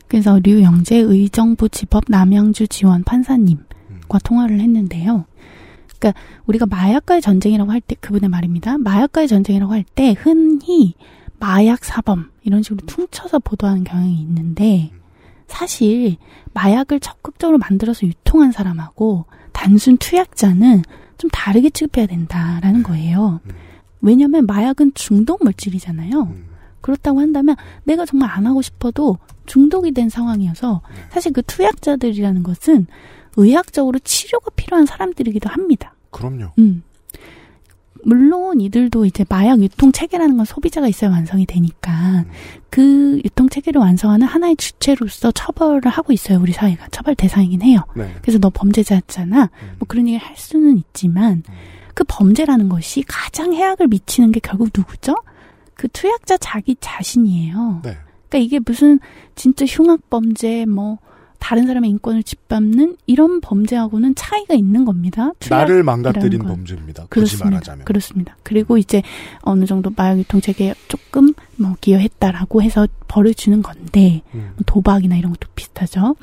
[0.09, 5.25] 그래서 류영재 의정부 지법 남양주 지원 판사님과 통화를 했는데요.
[5.99, 8.77] 그러니까 우리가 마약과의 전쟁이라고 할 때 그분의 말입니다.
[8.77, 10.93] 마약과의 전쟁이라고 할 때 흔히
[11.39, 14.91] 마약 사범 이런 식으로 퉁쳐서 보도하는 경향이 있는데
[15.47, 16.17] 사실
[16.55, 20.83] 마약을 적극적으로 만들어서 유통한 사람하고 단순 투약자는
[21.19, 23.41] 좀 다르게 취급해야 된다라는 거예요.
[24.01, 26.35] 왜냐하면 마약은 중독 물질이잖아요.
[26.81, 32.87] 그렇다고 한다면 내가 정말 안 하고 싶어도 중독이 된 상황이어서 사실 그 투약자들이라는 것은
[33.37, 35.95] 의학적으로 치료가 필요한 사람들이기도 합니다.
[36.11, 36.53] 그럼요.
[36.59, 36.83] 음.
[38.05, 42.25] 물론 이들도 이제 마약 유통 체계라는 건 소비자가 있어야 완성이 되니까
[42.71, 46.39] 그 유통 체계를 완성하는 하나의 주체로서 처벌을 하고 있어요.
[46.41, 47.81] 우리 사회가 처벌 대상이긴 해요.
[47.97, 48.15] 네.
[48.23, 49.51] 그래서 너 범죄자잖아.
[49.79, 51.43] 뭐 그런 얘기를 할 수는 있지만
[51.95, 55.15] 그 범죄라는 것이 가장 해악을 미치는 게 결국 누구죠?
[55.75, 57.81] 그 투약자 자기 자신이에요.
[57.85, 57.97] 네.
[58.29, 58.99] 그러니까 이게 무슨
[59.35, 60.99] 진짜 흉악 범죄 뭐
[61.39, 65.33] 다른 사람의 인권을 짓밟는 이런 범죄하고는 차이가 있는 겁니다.
[65.49, 66.49] 나를 망가뜨린 건.
[66.49, 67.07] 범죄입니다.
[67.09, 67.51] 그렇습니다.
[67.51, 67.85] 말하자면.
[67.85, 68.37] 그렇습니다.
[68.43, 69.03] 그리고 이제
[69.41, 74.53] 어느 정도 마약 유통 체계에 조금 뭐 기여했다라고 해서 벌을 주는 건데 음.
[74.67, 76.17] 도박이나 이런 것도 비슷하죠.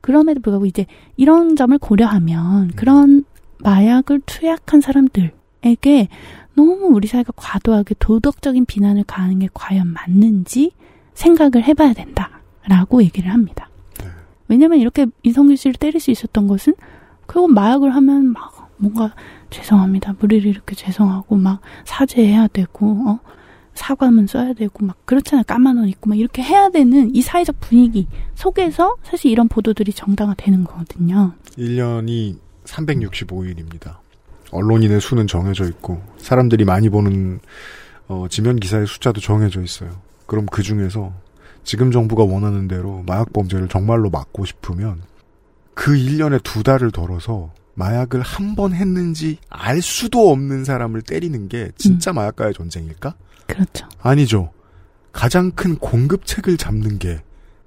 [0.00, 3.24] 그럼에도 불구하고 이제 이런 점을 고려하면 그런
[3.58, 6.08] 마약을 투약한 사람들에게
[6.54, 10.72] 너무 우리 사회가 과도하게 도덕적인 비난을 가하는 게 과연 맞는지
[11.14, 13.68] 생각을 해봐야 된다라고 얘기를 합니다.
[14.48, 16.74] 왜냐면 이렇게 이성규 씨를 때릴 수 있었던 것은
[17.28, 19.14] 결국 마약을 하면 막 뭔가
[19.50, 20.16] 죄송합니다.
[20.20, 23.20] 무리를 이렇게 죄송하고 막 사죄해야 되고 어
[23.74, 25.44] 사과문 써야 되고 막 그렇잖아요.
[25.46, 30.64] 까만 옷 입고 막 이렇게 해야 되는 이 사회적 분위기 속에서 사실 이런 보도들이 정당화되는
[30.64, 31.32] 거거든요.
[31.58, 33.96] 1년이 365일입니다.
[34.50, 37.40] 언론인의 수는 정해져 있고 사람들이 많이 보는
[38.08, 39.90] 어, 지면 기사의 숫자도 정해져 있어요.
[40.26, 41.12] 그럼 그 중에서
[41.66, 45.02] 지금 정부가 원하는 대로 마약 범죄를 정말로 막고 싶으면
[45.74, 51.72] 그 1년에 두 달을 덜어서 마약을 한 번 했는지 알 수도 없는 사람을 때리는 게
[51.76, 53.14] 진짜 마약과의 전쟁일까?
[53.48, 53.86] 그렇죠.
[54.00, 54.52] 아니죠.
[55.12, 57.20] 가장 큰 공급책을 잡는 게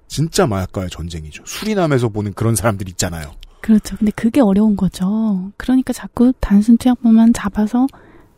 [0.07, 1.43] 진짜 마약과의 전쟁이죠.
[1.45, 3.33] 수리남에서 보는 그런 사람들 있잖아요.
[3.61, 3.97] 그렇죠.
[3.97, 5.51] 근데 그게 어려운 거죠.
[5.57, 7.85] 그러니까 자꾸 단순 투약범만 잡아서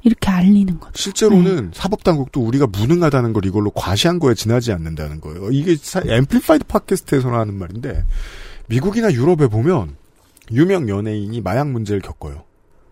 [0.04, 0.91] 이렇게 알리는 거죠.
[0.95, 1.70] 실제로는 네.
[1.74, 5.52] 사법당국도 우리가 무능하다는 걸 이걸로 과시한 거에 지나지 않는다는 거예요.
[5.52, 8.04] 이게 사- amplified 팟캐스트에서나 하는 말인데
[8.68, 9.95] 미국이나 유럽에 보면
[10.52, 12.43] 유명 연예인이 마약 문제를 겪어요.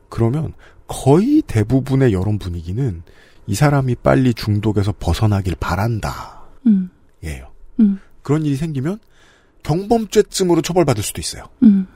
[0.09, 0.53] 그러면
[0.87, 3.01] 거의 대부분의 여론 분위기는
[3.47, 6.41] 이 사람이 빨리 중독에서 벗어나길 바란다.
[6.67, 6.89] 음,
[7.23, 7.47] 예요.
[7.79, 8.99] 음, 그런 일이 생기면
[9.63, 11.45] 경범죄쯤으로 처벌받을 수도 있어요.
[11.63, 11.87] 음.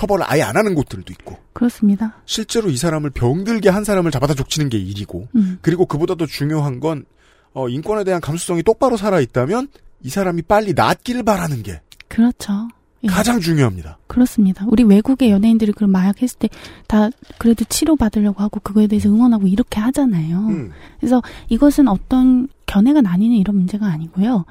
[0.00, 1.36] 처벌을 아예 안 하는 곳들도 있고.
[1.52, 2.14] 그렇습니다.
[2.24, 5.58] 실제로 이 사람을 병들게 한 사람을 잡아다 족치는 게 일이고, 음.
[5.60, 7.04] 그리고 그보다 더 중요한 건,
[7.52, 9.68] 어, 인권에 대한 감수성이 똑바로 살아 있다면,
[10.02, 12.68] 이 사람이 빨리 낫기를 바라는 게 그렇죠.
[13.02, 13.08] 예.
[13.08, 13.98] 가장 중요합니다.
[14.06, 14.64] 그렇습니다.
[14.68, 16.48] 우리 외국의 연예인들이 그런 마약 했을 때
[16.86, 20.38] 다 그래도 치료 받으려고 하고 그거에 대해서 응원하고 이렇게 하잖아요.
[20.48, 20.72] 음.
[20.98, 24.44] 그래서 이것은 어떤 견해가 나뉘는 이런 문제가 아니고요.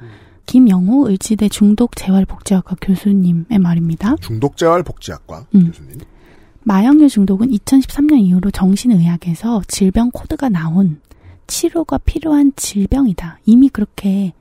[0.46, 4.16] 김영호 을지대 중독재활복지학과 교수님의 말입니다.
[4.16, 5.66] 중독재활복지학과 음.
[5.66, 5.98] 교수님.
[6.62, 11.00] 마약류 중독은 2013년 이후로 정신의학에서 질병 코드가 나온
[11.46, 13.40] 치료가 필요한 질병이다.
[13.46, 14.32] 이미 그렇게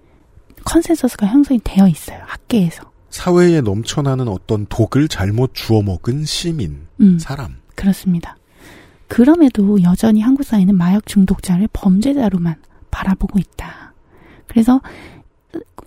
[0.66, 2.20] 컨센서스가 형성이 되어 있어요.
[2.26, 2.84] 학계에서.
[3.10, 7.18] 사회에 넘쳐나는 어떤 독을 잘못 주워 먹은 시민, 음.
[7.18, 7.56] 사람.
[7.76, 8.38] 그렇습니다.
[9.08, 12.56] 그럼에도 여전히 한국 사회는 마약 중독자를 범죄자로만
[12.91, 13.93] 바라보고 있다.
[14.47, 14.82] 그래서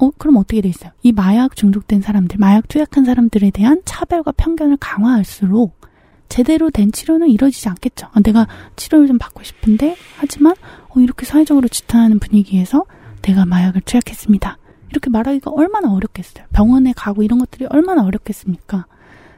[0.01, 0.93] 어, 그럼 어떻게 돼 있어요?
[1.03, 5.81] 이 마약 중독된 사람들, 마약 투약한 사람들에 대한 차별과 편견을 강화할수록
[6.29, 8.09] 제대로 된 치료는 이루어지지 않겠죠.
[8.13, 10.55] 아, 내가 치료를 좀 받고 싶은데 하지만
[10.89, 12.85] 어, 이렇게 사회적으로 지탄하는 분위기에서
[13.23, 14.59] 내가 마약을 투약했습니다.
[14.91, 16.45] 이렇게 말하기가 얼마나 어렵겠어요.
[16.53, 18.87] 병원에 가고 이런 것들이 얼마나 어렵겠습니까?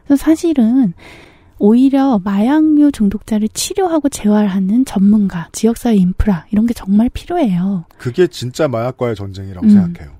[0.05, 0.95] 그래서 사실은
[1.59, 7.85] 오히려 마약류 중독자를 치료하고 재활하는 전문가, 지역사회 인프라 이런 게 정말 필요해요.
[7.99, 9.71] 그게 진짜 마약과의 전쟁이라고 음.
[9.71, 10.13] 생각해요.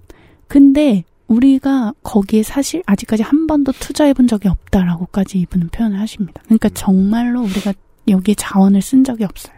[0.49, 6.43] 근데 우리가 거기에 사실 아직까지 한 번도 투자해 본 적이 없다라고까지 이분은 표현을 하십니다.
[6.45, 7.73] 그러니까 정말로 우리가
[8.09, 9.55] 여기에 자원을 쓴 적이 없어요.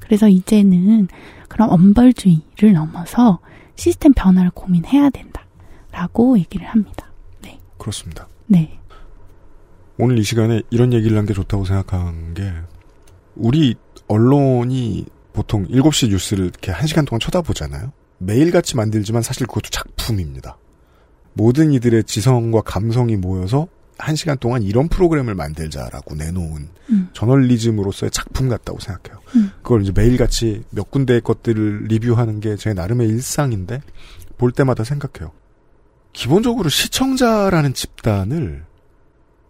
[0.00, 1.08] 그래서 이제는
[1.48, 3.40] 그런 엄벌주의를 넘어서
[3.76, 7.06] 시스템 변화를 고민해야 된다라고 얘기를 합니다.
[7.78, 8.26] 그렇습니다.
[8.46, 8.78] 네.
[9.98, 12.52] 오늘 이 시간에 이런 얘기를 한 게 좋다고 생각한 게,
[13.34, 13.74] 우리
[14.08, 17.92] 언론이 보통 7시 뉴스를 이렇게 1시간 동안 쳐다보잖아요.
[18.18, 20.56] 매일같이 만들지만 사실 그것도 작품입니다.
[21.34, 27.08] 모든 이들의 지성과 감성이 모여서 1시간 동안 이런 프로그램을 만들자라고 내놓은 음.
[27.12, 29.20] 저널리즘으로서의 작품 같다고 생각해요.
[29.36, 29.50] 음.
[29.62, 33.80] 그걸 이제 매일같이 몇 군데의 것들을 리뷰하는 게 제 나름의 일상인데,
[34.38, 35.32] 볼 때마다 생각해요.
[36.12, 38.64] 기본적으로 시청자라는 집단을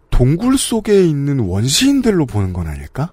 [0.09, 3.11] 동굴 속에 있는 원시인들로 보는 건 아닐까?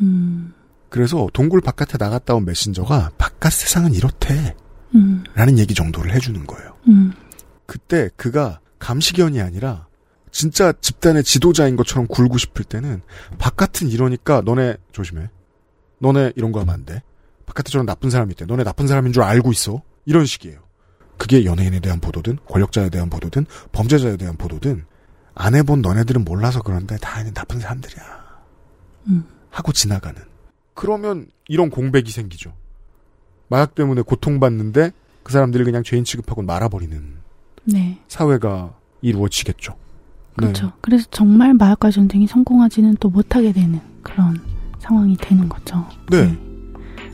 [0.00, 0.52] 음,
[0.88, 4.54] 그래서 동굴 바깥에 나갔다 온 메신저가 바깥 세상은 이렇대.
[4.94, 6.76] 음, 라는 얘기 정도를 해주는 거예요.
[6.88, 7.12] 음,
[7.66, 9.86] 그때 그가 감시견이 아니라
[10.30, 13.02] 진짜 집단의 지도자인 것처럼 굴고 싶을 때는
[13.38, 15.30] 바깥은 이러니까 너네 조심해.
[15.98, 17.02] 너네 이런 거 하면 안 돼.
[17.46, 18.44] 바깥에 저런 나쁜 사람이 있대.
[18.44, 19.82] 너네 나쁜 사람인 줄 알고 있어.
[20.06, 20.58] 이런 식이에요.
[21.18, 24.84] 그게 연예인에 대한 보도든 권력자에 대한 보도든 범죄자에 대한 보도든
[25.34, 28.04] 안 해본 너네들은 몰라서 그런데 다 나쁜 사람들이야.
[29.08, 29.24] 음.
[29.50, 30.20] 하고 지나가는.
[30.74, 32.52] 그러면 이런 공백이 생기죠.
[33.48, 34.92] 마약 때문에 고통받는데
[35.22, 37.02] 그 사람들을 그냥 죄인 취급하고 말아버리는
[37.64, 37.98] 네.
[38.08, 39.74] 사회가 이루어지겠죠.
[40.36, 40.72] 그렇죠.
[40.80, 44.40] 그래서 정말 마약과 전쟁이 성공하지는 또 못하게 되는 그런
[44.80, 45.86] 상황이 되는 거죠.
[46.10, 46.26] 네.
[46.26, 46.38] 네.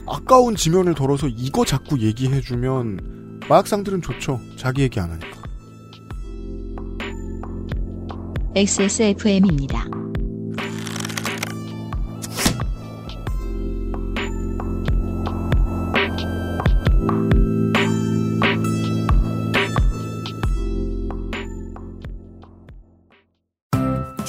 [0.07, 4.41] 아까운 지면을 덜어서 이거 자꾸 얘기해주면 마약상들은 좋죠.
[4.57, 5.41] 자기 얘기 안 하니까.
[8.57, 9.85] XSFM입니다.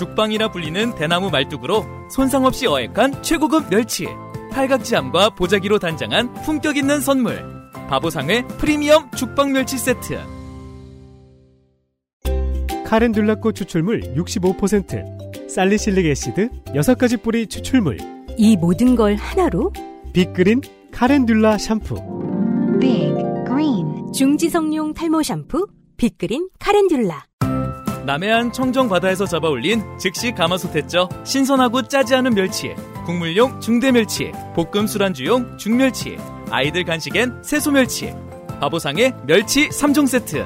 [0.02, 4.08] 죽방이라 불리는 대나무 말뚝으로 손상 없이 어획한 최고급 멸치.
[4.52, 7.46] 팔각지함과 보자기로 단장한 품격 있는 선물.
[7.88, 10.20] 바보상의 프리미엄 죽방 멸치 세트.
[12.84, 18.00] calendula꽃 추출물 65%, salicylic acid 6가지 뿌리 추출물.
[18.38, 19.72] 이 모든 걸 하나로
[20.14, 21.96] 빅그린 카렌듈라 샴푸.
[22.82, 23.14] 빅
[23.46, 27.31] 그린 중지성용 탈모 샴푸 빅그린 카렌듈라.
[28.06, 31.08] 남해안 청정 바다에서 잡아올린 즉시 가마솥했죠.
[31.24, 32.74] 신선하고 짜지 않은 멸치.
[33.06, 36.18] 국물용 중대멸치, 볶음 술안주용 중멸치,
[36.50, 38.14] 아이들 간식엔 새소멸치,
[38.60, 40.46] 바보상의 멸치 3종 세트.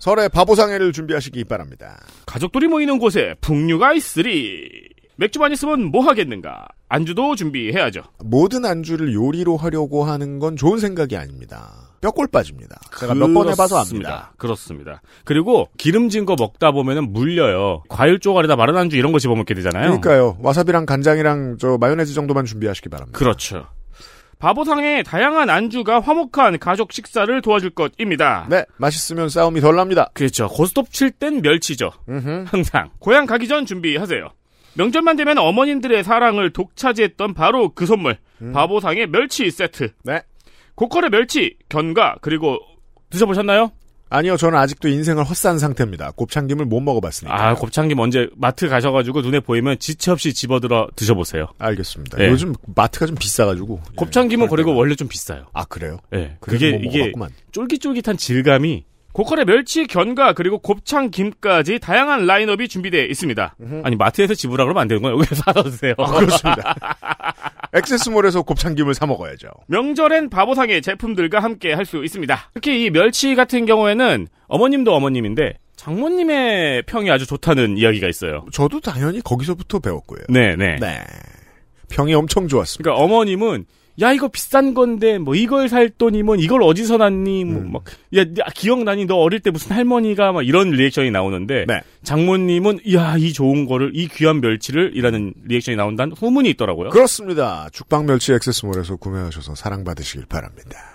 [0.00, 2.00] 설에 바보상회를 준비하시기 바랍니다.
[2.26, 4.88] 가족들이 모이는 곳에 풍류가 있으리.
[5.16, 6.66] 맥주만 있으면 뭐 하겠는가?
[6.88, 8.02] 안주도 준비해야죠.
[8.24, 11.91] 모든 안주를 요리로 하려고 하는 건 좋은 생각이 아닙니다.
[12.02, 12.78] 뼈골 빠집니다.
[12.98, 14.32] 제가 몇 번 해봐서 압니다.
[14.36, 15.00] 그렇습니다.
[15.24, 17.84] 그리고 기름진 거 먹다 보면은 물려요.
[17.88, 19.84] 과일 쪼가리다 마른 안주 이런 거 집어먹게 되잖아요.
[20.00, 20.36] 그러니까요.
[20.40, 23.16] 와사비랑 간장이랑 저 마요네즈 정도만 준비하시기 바랍니다.
[23.18, 23.68] 그렇죠.
[24.40, 28.46] 바보상의 다양한 안주가 화목한 가족 식사를 도와줄 것입니다.
[28.50, 30.10] 네, 맛있으면 싸움이 덜 납니다.
[30.14, 30.48] 그렇죠.
[30.48, 31.92] 고스톱 칠 땐 멸치죠.
[32.08, 32.46] 음흠.
[32.48, 32.90] 항상.
[32.98, 34.28] 고향 가기 전 준비하세요.
[34.74, 38.18] 명절만 되면 어머님들의 사랑을 독차지했던 바로 그 선물.
[38.52, 39.92] 바보상의 멸치 세트.
[40.02, 40.22] 네.
[40.88, 42.58] 고퀄의 멸치, 견과, 그리고
[43.10, 43.70] 드셔보셨나요?
[44.08, 46.10] 아니요, 저는 아직도 인생을 헛산 상태입니다.
[46.16, 47.48] 곱창김을 못 먹어봤으니까.
[47.48, 51.46] 아, 곱창김 언제 마트 가셔가지고 눈에 보이면 지체 없이 집어들어 드셔보세요.
[51.58, 52.18] 알겠습니다.
[52.18, 52.28] 네.
[52.28, 53.80] 요즘 마트가 좀 비싸가지고.
[53.96, 55.46] 곱창김은 그리고 원래 좀 비싸요.
[55.54, 55.98] 아, 그래요?
[56.10, 56.36] 네.
[56.40, 57.12] 그래서 그게 못 이게.
[57.52, 63.56] 쫄깃쫄깃한 질감이 고퀄의 멸치, 견과, 그리고 곱창 김까지 다양한 라인업이 준비되어 있습니다.
[63.84, 65.16] 아니, 마트에서 집으라 그러면 안 되는 거예요.
[65.16, 65.94] 여기서 사다 드세요.
[65.98, 66.74] 아, 그렇습니다.
[67.74, 69.48] 액세스몰에서 곱창김을 사 먹어야죠.
[69.68, 72.50] 명절엔 바보상의 제품들과 함께 할 수 있습니다.
[72.54, 78.46] 특히 이 멸치 같은 경우에는 어머님도 어머님인데 장모님의 평이 아주 좋다는 이야기가 있어요.
[78.52, 80.20] 저도 당연히 거기서부터 배웠고요.
[80.28, 80.76] 네, 네.
[80.80, 81.00] 네.
[81.90, 82.84] 평이 엄청 좋았습니다.
[82.92, 83.64] 그러니까 어머님은
[84.00, 87.70] 야 이거 비싼 건데 뭐 이걸 살 돈이 면 이걸 어디서 났니 음.
[87.70, 91.80] 뭐막야 기억나니 너 어릴 때 무슨 할머니가 막 이런 리액션이 나오는데 네.
[92.02, 96.90] 장모님은 야 이 좋은 거를 이 귀한 멸치를 이라는 리액션이 나온다는 소문이 있더라고요.
[96.90, 97.68] 그렇습니다.
[97.72, 100.91] 죽방 멸치 액세스몰에서 구매하셔서 사랑받으시길 바랍니다.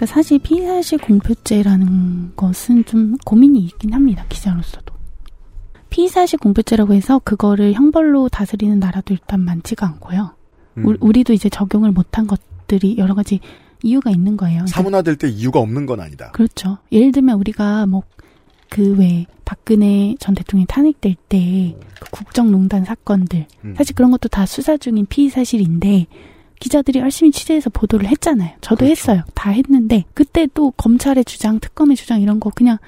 [0.00, 4.24] 그러니까 사실 피사시 공표죄라는 것은 좀 고민이 있긴 합니다.
[4.30, 4.94] 기자로서도.
[5.90, 10.34] 피사시 공표죄라고 해서 그거를 형벌로 다스리는 나라도 일단 많지가 않고요.
[10.78, 10.86] 음.
[10.86, 13.40] 우- 우리도 이제 적용을 못한 것들이 여러 가지
[13.82, 14.60] 이유가 있는 거예요.
[14.60, 16.30] 그러니까 사문화될 때 이유가 없는 건 아니다.
[16.32, 16.78] 그렇죠.
[16.92, 18.02] 예를 들면 우리가 뭐
[18.70, 23.74] 그왜 박근혜 전 대통령이 탄핵될 때 그 국정농단 사건들 음.
[23.76, 26.06] 사실 그런 것도 다 수사 중인 피의 사실인데
[26.60, 28.50] 기자들이 열심히 취재해서 보도를 했잖아요.
[28.60, 28.90] 저도 그렇죠.
[28.90, 29.22] 했어요.
[29.34, 32.78] 다 했는데 그때 또 검찰의 주장, 특검의 주장 이런 거 그냥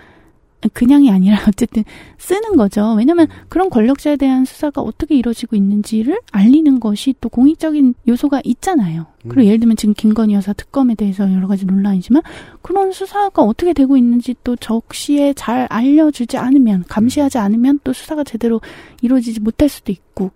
[0.73, 1.85] 그냥이 아니라 어쨌든
[2.19, 2.95] 쓰는 거죠.
[2.95, 9.07] 왜냐면 그런 권력자에 대한 수사가 어떻게 이루어지고 있는지를 알리는 것이 또 공익적인 요소가 있잖아요.
[9.23, 9.47] 그리고 음.
[9.47, 12.23] 예를 들면 지금 김건희 여사 특검에 대해서 여러 가지 논란이지만
[12.61, 18.61] 그런 수사가 어떻게 되고 있는지 또 적시에 잘 알려주지 않으면 감시하지 않으면 또 수사가 제대로
[19.01, 20.31] 이루어지지 못할 수도 있고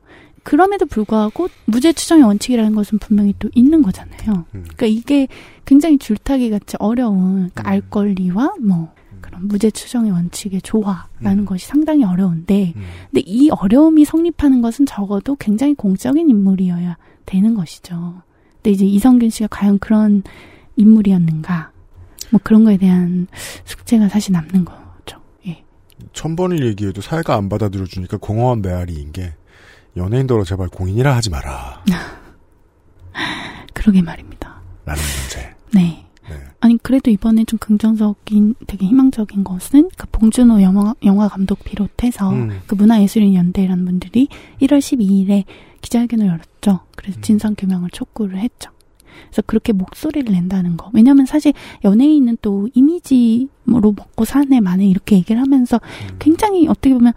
[0.46, 4.44] 그럼에도 불구하고 무죄 추정의 원칙이라는 것은 분명히 또 있는 거잖아요.
[4.54, 4.62] 음.
[4.62, 5.26] 그러니까 이게
[5.64, 12.04] 굉장히 줄타기 같이 어려운 그러니까 알 권리와 뭐 그런 무죄 추정의 원칙의 조화라는 것이 상당히
[12.04, 12.74] 어려운데
[13.10, 18.22] 근데 이 어려움이 성립하는 것은 적어도 굉장히 공적인 인물이어야 되는 것이죠.
[18.54, 20.22] 근데 이제 이성균 씨가 과연 그런
[20.76, 21.72] 인물이었는가
[22.30, 23.26] 뭐 그런 거에 대한
[23.64, 25.20] 숙제가 사실 남는 거죠.
[25.48, 25.64] 예.
[26.12, 29.32] 천 번을 얘기해도 사회가 안 받아들여 주니까 공허한 메아리인 게
[29.96, 31.82] 연예인더러 제발 공인이라 하지 마라.
[33.72, 34.60] 그러게 말입니다.
[34.84, 35.54] 라는 문제.
[35.72, 36.06] 네.
[36.60, 42.60] 아니 그래도 이번에 좀 긍정적인 되게 희망적인 것은 그 봉준호 영화, 영화 감독 비롯해서 음.
[42.66, 44.26] 그 문화예술인 연대라는 분들이
[44.60, 45.44] 1월 12일에
[45.80, 46.80] 기자회견을 열었죠.
[46.96, 48.70] 그래서 진상 규명을 촉구를 했죠.
[49.26, 50.90] 그래서 그렇게 목소리를 낸다는 거.
[50.92, 51.52] 왜냐하면 사실
[51.84, 55.80] 연예인은 또 이미지로 먹고 사네 만에 이렇게 얘기를 하면서
[56.18, 57.12] 굉장히 어떻게 보면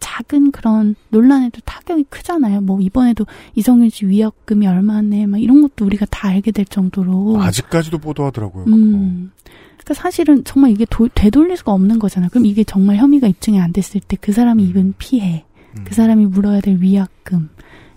[0.00, 2.60] 작은 그런 논란에도 타격이 크잖아요.
[2.60, 7.40] 뭐 이번에도 이성윤 씨 위약금이 얼마네, 막 이런 것도 우리가 다 알게 될 정도로.
[7.42, 8.64] 아직까지도 보도하더라고요.
[8.66, 9.32] 음.
[9.76, 12.28] 그러니까 사실은 정말 이게 도- 되돌릴 수가 없는 거잖아요.
[12.30, 15.44] 그럼 이게 정말 혐의가 입증이 안 됐을 때 그 사람이 입은 피해,
[15.84, 17.48] 그 사람이 물어야 될 위약금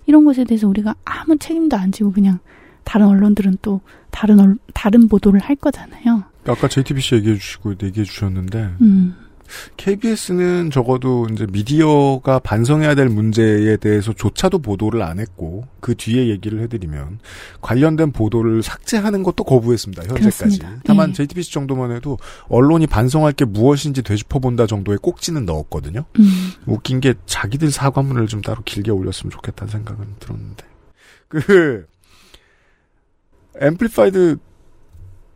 [0.06, 2.38] 이런 것에 대해서 우리가 아무 책임도 안 지고 그냥
[2.84, 3.80] 다른 언론들은 또
[4.10, 6.24] 다른 언- 다른 보도를 할 거잖아요.
[6.46, 9.14] 아까 JTBC 얘기해 주시고 얘기해 주셨는데 음.
[9.76, 17.18] KBS는 적어도 이제 미디어가 반성해야 될 문제에 대해서조차도 보도를 안 했고 그 뒤에 얘기를 해드리면
[17.60, 20.02] 관련된 보도를 삭제하는 것도 거부했습니다.
[20.02, 20.38] 현재까지.
[20.38, 20.80] 그렇습니다.
[20.84, 21.14] 다만 네.
[21.14, 26.04] JTBC 정도만 해도 언론이 반성할 게 무엇인지 되짚어본다 정도의 꼭지는 넣었거든요.
[26.18, 26.52] 음.
[26.66, 30.64] 웃긴 게 자기들 사과문을 좀 따로 길게 올렸으면 좋겠다는 생각은 들었는데
[31.28, 31.86] 그
[33.60, 34.38] amplified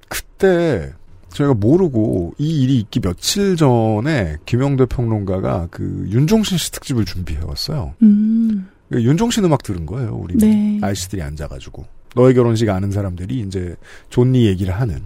[0.08, 0.94] 그때
[1.36, 7.94] 저희가 모르고 이 일이 있기 며칠 전에 김영대 평론가가 그 윤종신 씨 특집을 준비해 왔어요.
[8.02, 8.68] 음.
[8.88, 10.14] 그 윤종신 음악 들은 거예요.
[10.14, 10.78] 우리 네.
[10.80, 11.84] 아이씨들이 앉아가지고
[12.14, 13.76] 너의 결혼식 아는 사람들이 이제
[14.08, 15.02] 존니 얘기를 하는.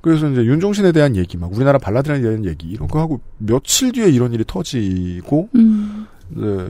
[0.00, 4.08] 그래서 이제 윤종신에 대한 얘기, 막 우리나라 발라드에 대한 얘기 이런 거 하고 며칠 뒤에
[4.08, 6.06] 이런 일이 터지고 음.
[6.28, 6.68] 네,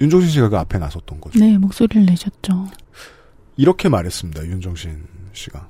[0.00, 1.40] 윤종신 씨가 그 앞에 나섰던 거죠.
[1.40, 2.68] 네, 목소리를 내셨죠.
[3.56, 4.44] 이렇게 말했습니다.
[4.46, 5.68] 윤종신 씨가.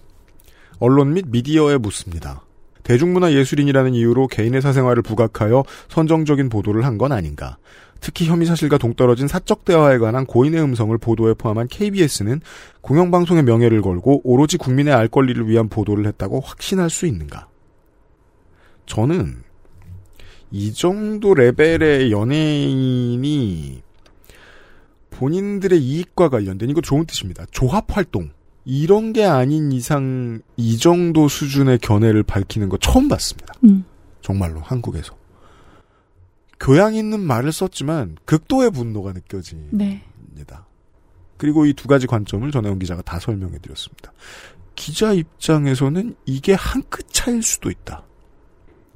[0.79, 2.43] 언론 및 미디어에 묻습니다.
[2.87, 7.59] 대중문화 예술인이라는 이유로 개인의 사생활을 부각하여 선정적인 보도를 한 건 아닌가.
[8.01, 12.41] 특히 혐의 사실과 동떨어진 사적 대화에 관한 고인의 음성을 보도에 포함한 KBS는
[12.81, 17.49] 공영방송의 명예를 걸고 오로지 국민의 알 권리를 위한 보도를 했다고 확신할 수 있는가.
[18.87, 19.43] 저는
[20.53, 23.83] 이 정도 레벨의 연예인이
[25.11, 27.45] 본인들의 이익과 관련된 이거 좋은 뜻입니다.
[27.51, 28.31] 조합 활동
[28.67, 33.55] 이런 게 아닌 이상 이 정도 수준의 견해를 밝히는 거 처음 봤습니다.
[33.65, 33.85] 음.
[34.21, 35.15] 정말로 한국에서
[36.59, 39.77] 교양 있는 말을 썼지만 극도의 분노가 느껴집니다.
[39.77, 40.03] 네.
[41.39, 44.11] 그리고 이 두 가지 관점을 전혜원 기자가 다 설명해 드렸습니다.
[44.75, 48.03] 기자 입장에서는 이게 한 끗 차일 수도 있다.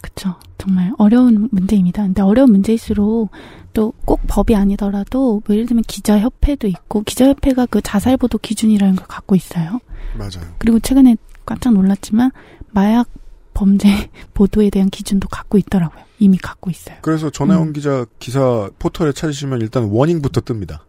[0.01, 0.35] 그쵸.
[0.57, 2.03] 정말 어려운 문제입니다.
[2.03, 3.31] 근데 어려운 문제일수록
[3.73, 9.37] 또 꼭 법이 아니더라도 뭐 예를 들면 기자협회도 있고 기자협회가 그 자살보도 기준이라는 걸 갖고
[9.37, 9.81] 있어요.
[10.19, 10.53] 맞아요.
[10.59, 11.17] 그리고 최근에
[11.47, 12.33] 깜짝 놀랐지만
[12.73, 13.09] 마약
[13.55, 13.89] 범죄
[14.35, 16.05] 보도에 대한 기준도 갖고 있더라고요.
[16.19, 16.97] 이미 갖고 있어요.
[17.03, 17.73] 그래서 전혜원 음.
[17.73, 20.81] 기자 기사 포털에 찾으시면 일단 워닝부터 뜹니다.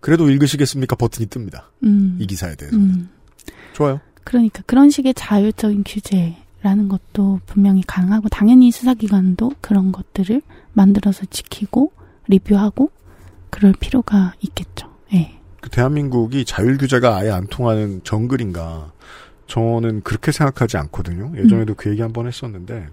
[0.00, 0.96] 그래도 읽으시겠습니까?
[0.96, 1.62] 버튼이 뜹니다.
[1.84, 2.18] 음.
[2.20, 2.76] 이 기사에 대해서.
[2.76, 3.08] 음.
[3.72, 4.00] 좋아요.
[4.24, 11.92] 그러니까 그런 식의 자율적인 규제라는 것도 분명히 가능하고 당연히 수사기관도 그런 것들을 만들어서 지키고
[12.28, 12.90] 리뷰하고
[13.50, 14.90] 그럴 필요가 있겠죠.
[15.14, 15.38] 예.
[15.60, 18.92] 그 대한민국이 자율 규제가 아예 안 통하는 정글인가?
[19.46, 21.32] 저는 그렇게 생각하지 않거든요.
[21.36, 22.86] 예전에도 그 얘기 한 번 했었는데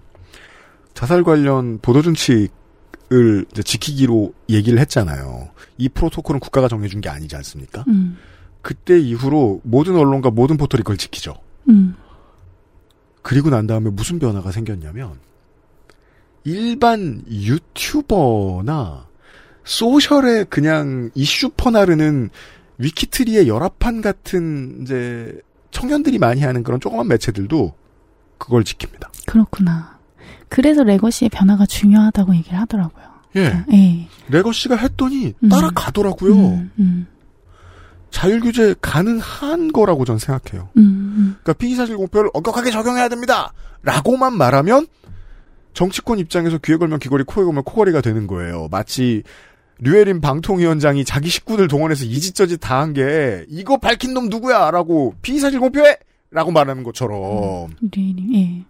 [0.94, 5.48] 자살 관련 보도 준칙을 지키기로 얘기를 했잖아요.
[5.78, 7.84] 이 프로토콜은 국가가 정해준 게 아니지 않습니까?
[7.88, 8.18] 음.
[8.60, 11.34] 그때 이후로 모든 언론과 모든 포털이 그걸 지키죠.
[11.68, 11.94] 음.
[13.22, 15.14] 그리고 난 다음에 무슨 변화가 생겼냐면
[16.44, 19.06] 일반 유튜버나
[19.64, 22.30] 소셜에 그냥 이슈 퍼나르는
[22.78, 25.40] 위키트리의 열화판 같은 이제
[25.70, 27.74] 청년들이 많이 하는 그런 조그만 매체들도
[28.38, 29.08] 그걸 지킵니다.
[29.26, 29.98] 그렇구나.
[30.48, 33.04] 그래서 레거시의 변화가 중요하다고 얘기를 하더라고요.
[33.36, 33.64] 예.
[33.72, 34.08] 예.
[34.28, 35.48] 레거시가 했더니 음.
[35.48, 36.34] 따라가더라고요.
[36.34, 37.06] 음, 음,
[38.10, 40.68] 자율규제 가능한 거라고 전 생각해요.
[40.76, 43.52] 음, 그러니까 피의사실 공표를 엄격하게 적용해야 됩니다.
[43.82, 44.86] 라고만 말하면
[45.72, 48.68] 정치권 입장에서 귀에 걸면 귀걸이, 코에 걸면 코걸이가 되는 거예요.
[48.70, 49.22] 마치
[49.82, 54.70] 류에린 방통위원장이 자기 식구들 동원해서 이짓저짓 다 한 게 이거 밝힌 놈 누구야?
[54.70, 55.96] 라고 피의사실 공표해!
[56.30, 58.64] 라고 말하는 것처럼 류일님, 예.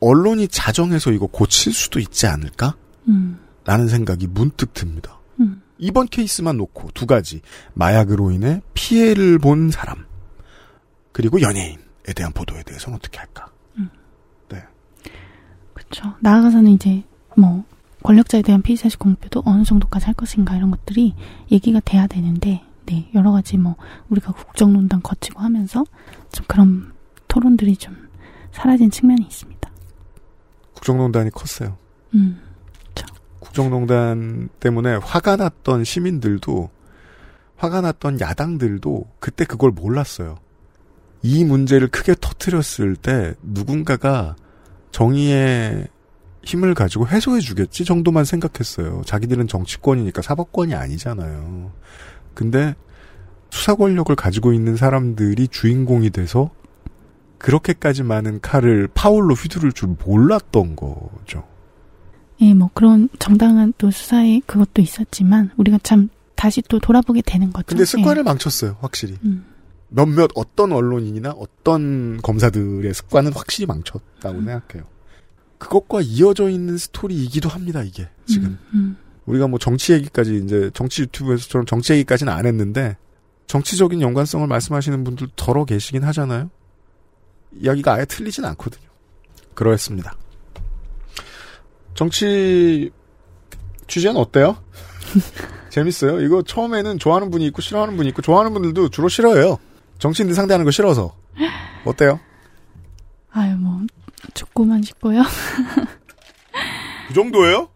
[0.00, 2.76] 언론이 자정해서 이거 고칠 수도 있지 않을까?
[3.08, 5.18] 음, 라는 생각이 문득 듭니다.
[5.40, 5.62] 음.
[5.78, 7.40] 이번 케이스만 놓고 두 가지
[7.74, 10.04] 마약으로 인해 피해를 본 사람
[11.12, 11.78] 그리고 연예인에
[12.14, 13.46] 대한 보도에 대해서는 어떻게 할까?
[15.74, 16.12] 그렇죠.
[16.20, 17.02] 나아가서는 이제
[17.36, 17.64] 뭐
[18.08, 21.14] 권력자에 대한 피의사실 공표도 어느 정도까지 할 것인가 이런 것들이
[21.52, 23.76] 얘기가 돼야 되는데, 네 여러 가지 뭐
[24.08, 25.84] 우리가 국정농단 거치고 하면서
[26.32, 26.94] 좀 그런
[27.28, 28.08] 토론들이 좀
[28.50, 29.70] 사라진 측면이 있습니다.
[30.72, 31.76] 국정농단이 컸어요.
[32.14, 32.40] 음,
[33.40, 36.70] 국정농단 때문에 화가 났던 시민들도
[37.56, 40.38] 화가 났던 야당들도 그때 그걸 몰랐어요.
[41.22, 44.34] 이 문제를 크게 터트렸을 때 누군가가
[44.92, 45.88] 정의의
[46.42, 49.02] 힘을 가지고 해소해 주겠지 정도만 생각했어요.
[49.04, 51.72] 자기들은 정치권이니까 사법권이 아니잖아요.
[52.34, 52.74] 근데
[53.50, 56.50] 수사 권력을 가지고 있는 사람들이 주인공이 돼서
[57.38, 61.44] 그렇게까지 많은 칼을 파울로 휘두를 줄 몰랐던 거죠.
[62.40, 67.66] 예, 뭐 그런 정당한 또 수사에 그것도 있었지만 우리가 참 다시 또 돌아보게 되는 거죠.
[67.66, 68.22] 근데 습관을 예.
[68.22, 69.16] 망쳤어요, 확실히.
[69.24, 69.44] 음.
[69.88, 74.84] 몇몇 어떤 언론인이나 어떤 검사들의 습관은 확실히 망쳤다고 생각해요.
[75.58, 78.08] 그것과 이어져 있는 스토리이기도 합니다, 이게.
[78.26, 78.58] 지금.
[78.74, 78.96] 음,
[79.26, 82.96] 우리가 뭐 정치 얘기까지 이제 정치 유튜브에서처럼 정치 얘기까지는 안 했는데
[83.46, 86.50] 정치적인 연관성을 말씀하시는 분들 덜어 계시긴 하잖아요.
[87.60, 88.88] 이야기가 아예 틀리진 않거든요.
[89.54, 90.14] 그러했습니다.
[91.94, 92.90] 정치
[93.88, 94.56] 취재는 어때요?
[95.70, 96.20] 재밌어요.
[96.20, 99.58] 이거 처음에는 좋아하는 분이 있고 싫어하는 분이 있고 좋아하는 분들도 주로 싫어해요.
[99.98, 101.14] 정치인들 상대하는 거 싫어서.
[101.84, 102.20] 어때요?
[103.30, 103.80] 아유 뭐
[104.34, 105.22] 죽고만 싶고요.
[107.08, 107.68] 그 정도예요?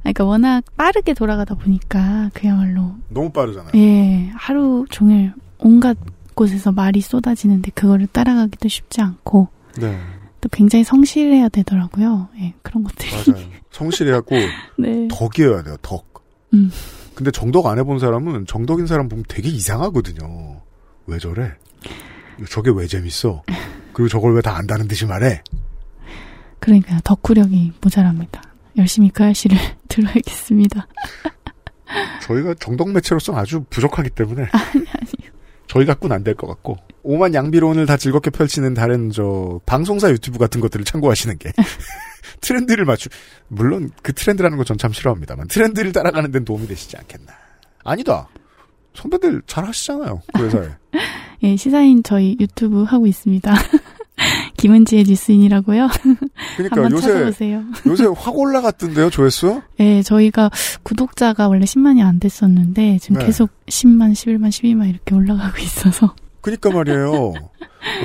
[0.00, 3.72] 그러니까 워낙 빠르게 돌아가다 보니까 그야말로 너무 빠르잖아요.
[3.74, 5.96] 예 하루 종일 온갖
[6.34, 9.48] 곳에서 말이 쏟아지는데 그거를 따라가기도 쉽지 않고
[9.78, 9.98] 네.
[10.40, 12.28] 또 굉장히 성실해야 되더라고요.
[12.40, 13.10] 예 그런 것들이.
[13.32, 13.46] 맞아요.
[13.72, 14.36] 성실해갖고
[14.78, 15.08] 네.
[15.10, 15.76] 덕이어야 돼요.
[15.82, 16.24] 덕.
[16.54, 16.70] 음.
[17.14, 20.60] 근데 정덕 안 해본 사람은 정덕인 사람 보면 되게 이상하거든요.
[21.06, 21.52] 왜 저래?
[22.48, 23.42] 저게 왜 재밌어?
[23.92, 25.42] 그리고 저걸 왜 다 안다는 듯이 말해?
[26.60, 28.42] 그러니까 덕후력이 모자랍니다.
[28.76, 29.56] 열심히 그 알씨를
[29.88, 30.86] 들어야겠습니다.
[32.22, 34.48] 저희가 정동 매체로서는 아주 부족하기 때문에.
[35.68, 36.76] 저희 갖고는 안 될 것 같고.
[37.02, 41.52] 오만 양비론을 다 즐겁게 펼치는 다른 저 방송사 유튜브 같은 것들을 참고하시는 게
[42.40, 43.08] 트렌드를 맞추.
[43.48, 47.32] 물론 그 트렌드라는 건 전 참 싫어합니다만 트렌드를 따라가는 데는 도움이 되시지 않겠나.
[47.84, 48.28] 아니다.
[48.96, 50.22] 선배들 잘 하시잖아요.
[50.34, 50.68] 그 회사에.
[51.42, 53.54] 예, 시사인 저희 유튜브 하고 있습니다.
[54.56, 55.88] 김은지의 뉴스인이라고요.
[56.56, 57.62] 그러니까 한번 요새 찾아보세요.
[57.86, 59.60] 요새 확 올라갔던데요, 조회수?
[59.80, 60.50] 예, 저희가
[60.82, 63.26] 구독자가 원래 10만이 안 됐었는데 지금 네.
[63.26, 67.34] 계속 10만, 11만, 12만 이렇게 올라가고 있어서 그니까 말이에요.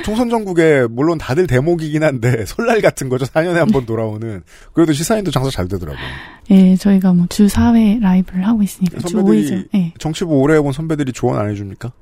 [0.04, 3.24] 총선 전국에 물론 다들 대목이긴 한데 설날 같은 거죠.
[3.26, 4.42] 4년에 한 번 돌아오는.
[4.72, 6.02] 그래도 시사인도 장사 잘 되더라고요.
[6.50, 9.22] 예, 저희가 뭐 주 4회 라이브를 하고 있으니까 주 5회죠.
[9.22, 9.92] 선배들이 예.
[9.98, 11.92] 정치부 오래 해본 선배들이 조언 안 해줍니까?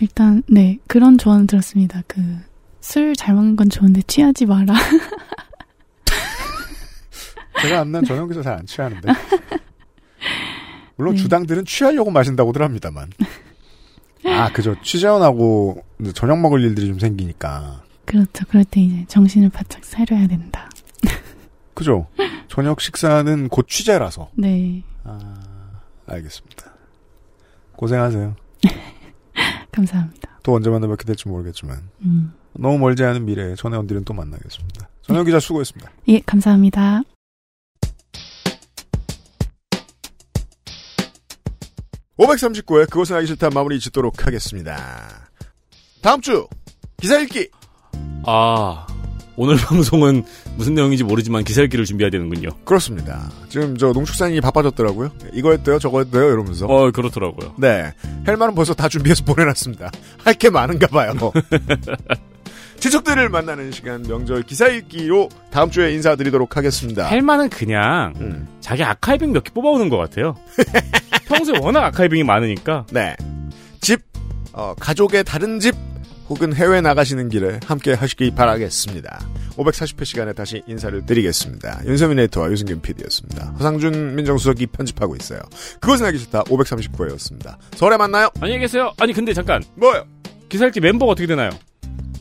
[0.00, 2.02] 일단 네, 그런 조언 들었습니다.
[2.06, 2.20] 그
[2.82, 4.74] 술 잘 먹는 건 좋은데 취하지 마라.
[7.62, 9.08] 제가 암난 전용 기자 잘 안 취하는데.
[10.96, 11.22] 물론 네.
[11.22, 13.08] 주당들은 취하려고 마신다고들 합니다만.
[14.26, 14.74] 아, 그죠.
[14.82, 17.82] 취재원하고 저녁 먹을 일들이 좀 생기니까.
[18.04, 18.44] 그렇죠.
[18.48, 20.68] 그럴 때 이제 정신을 바짝 차려야 된다.
[21.74, 22.06] 그죠.
[22.48, 24.30] 저녁 식사는 곧 취재라서.
[24.34, 24.82] 네.
[26.06, 26.72] 알겠습니다.
[27.76, 28.36] 고생하세요.
[29.72, 30.38] 감사합니다.
[30.42, 31.88] 또 언제 만나 뵙게 될지 모르겠지만.
[32.02, 32.32] 음.
[32.52, 34.88] 너무 멀지 않은 미래에 언디는 또 만나겠습니다.
[35.02, 35.90] 전영 기자 수고했습니다.
[36.08, 37.02] 예, 감사합니다.
[42.18, 45.28] 539회 그것은 알기 싫다 마무리 짓도록 하겠습니다.
[46.02, 46.46] 다음 주
[47.00, 47.48] 기사 읽기
[48.26, 48.86] 아,
[49.36, 50.24] 오늘 방송은
[50.56, 52.50] 무슨 내용인지 모르지만 기사 읽기를 준비해야 되는군요.
[52.64, 53.30] 그렇습니다.
[53.48, 55.10] 지금 저 농축산인이 바빠졌더라고요.
[55.32, 56.66] 이거 했대요, 저거 했대요, 이러면서.
[56.66, 57.54] 어, 그렇더라고요.
[57.58, 57.92] 네.
[58.26, 59.90] 헬마는 벌써 다 준비해서 보내놨습니다.
[60.24, 61.12] 할 게 많은가 봐요.
[62.84, 67.06] 지적들을 만나는 시간 명절 기사 읽기로 다음 주에 인사드리도록 하겠습니다.
[67.06, 68.46] 헬마는 그냥 음.
[68.60, 70.36] 자기 아카이빙 몇 개 뽑아오는 것 같아요.
[71.26, 72.84] 평소에 워낙 아카이빙이 많으니까.
[72.90, 73.16] 네.
[73.80, 74.02] 집,
[74.52, 75.74] 어, 가족의 다른 집,
[76.28, 79.18] 혹은 해외 나가시는 길에 함께 하시기 바라겠습니다.
[79.56, 81.80] 540회 시간에 다시 인사를 드리겠습니다.
[81.86, 83.46] 윤세민 에이터와 유승균 PD였습니다.
[83.58, 85.40] 허상준 민정수석이 편집하고 있어요.
[85.80, 87.56] 그것은 알기 싫다 539회였습니다.
[87.76, 88.28] 설에 만나요.
[88.42, 88.92] 안녕히 계세요.
[89.00, 89.62] 아니 근데 잠깐.
[89.76, 90.04] 뭐요?
[90.50, 91.48] 기사 읽기 멤버가 어떻게 되나요?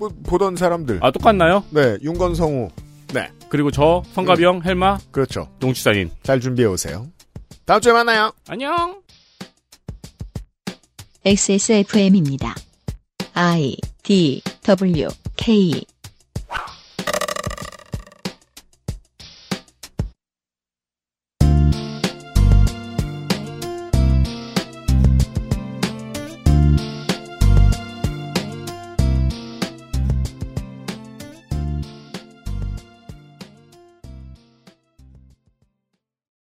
[0.10, 1.00] 뭐, 보던 사람들.
[1.02, 1.64] 아 똑같나요?
[1.70, 2.70] 네, 윤건성우.
[3.14, 3.30] 네.
[3.50, 5.48] 그리고 저 성가병, 헬마, 그렇죠.
[5.60, 6.12] 농축산인.
[6.24, 7.08] 잘 준비해 오세요.
[7.66, 8.34] 다음 주에 만나요.
[8.48, 9.02] 안녕.
[11.26, 12.56] XSFM입니다.
[13.34, 15.86] I D W K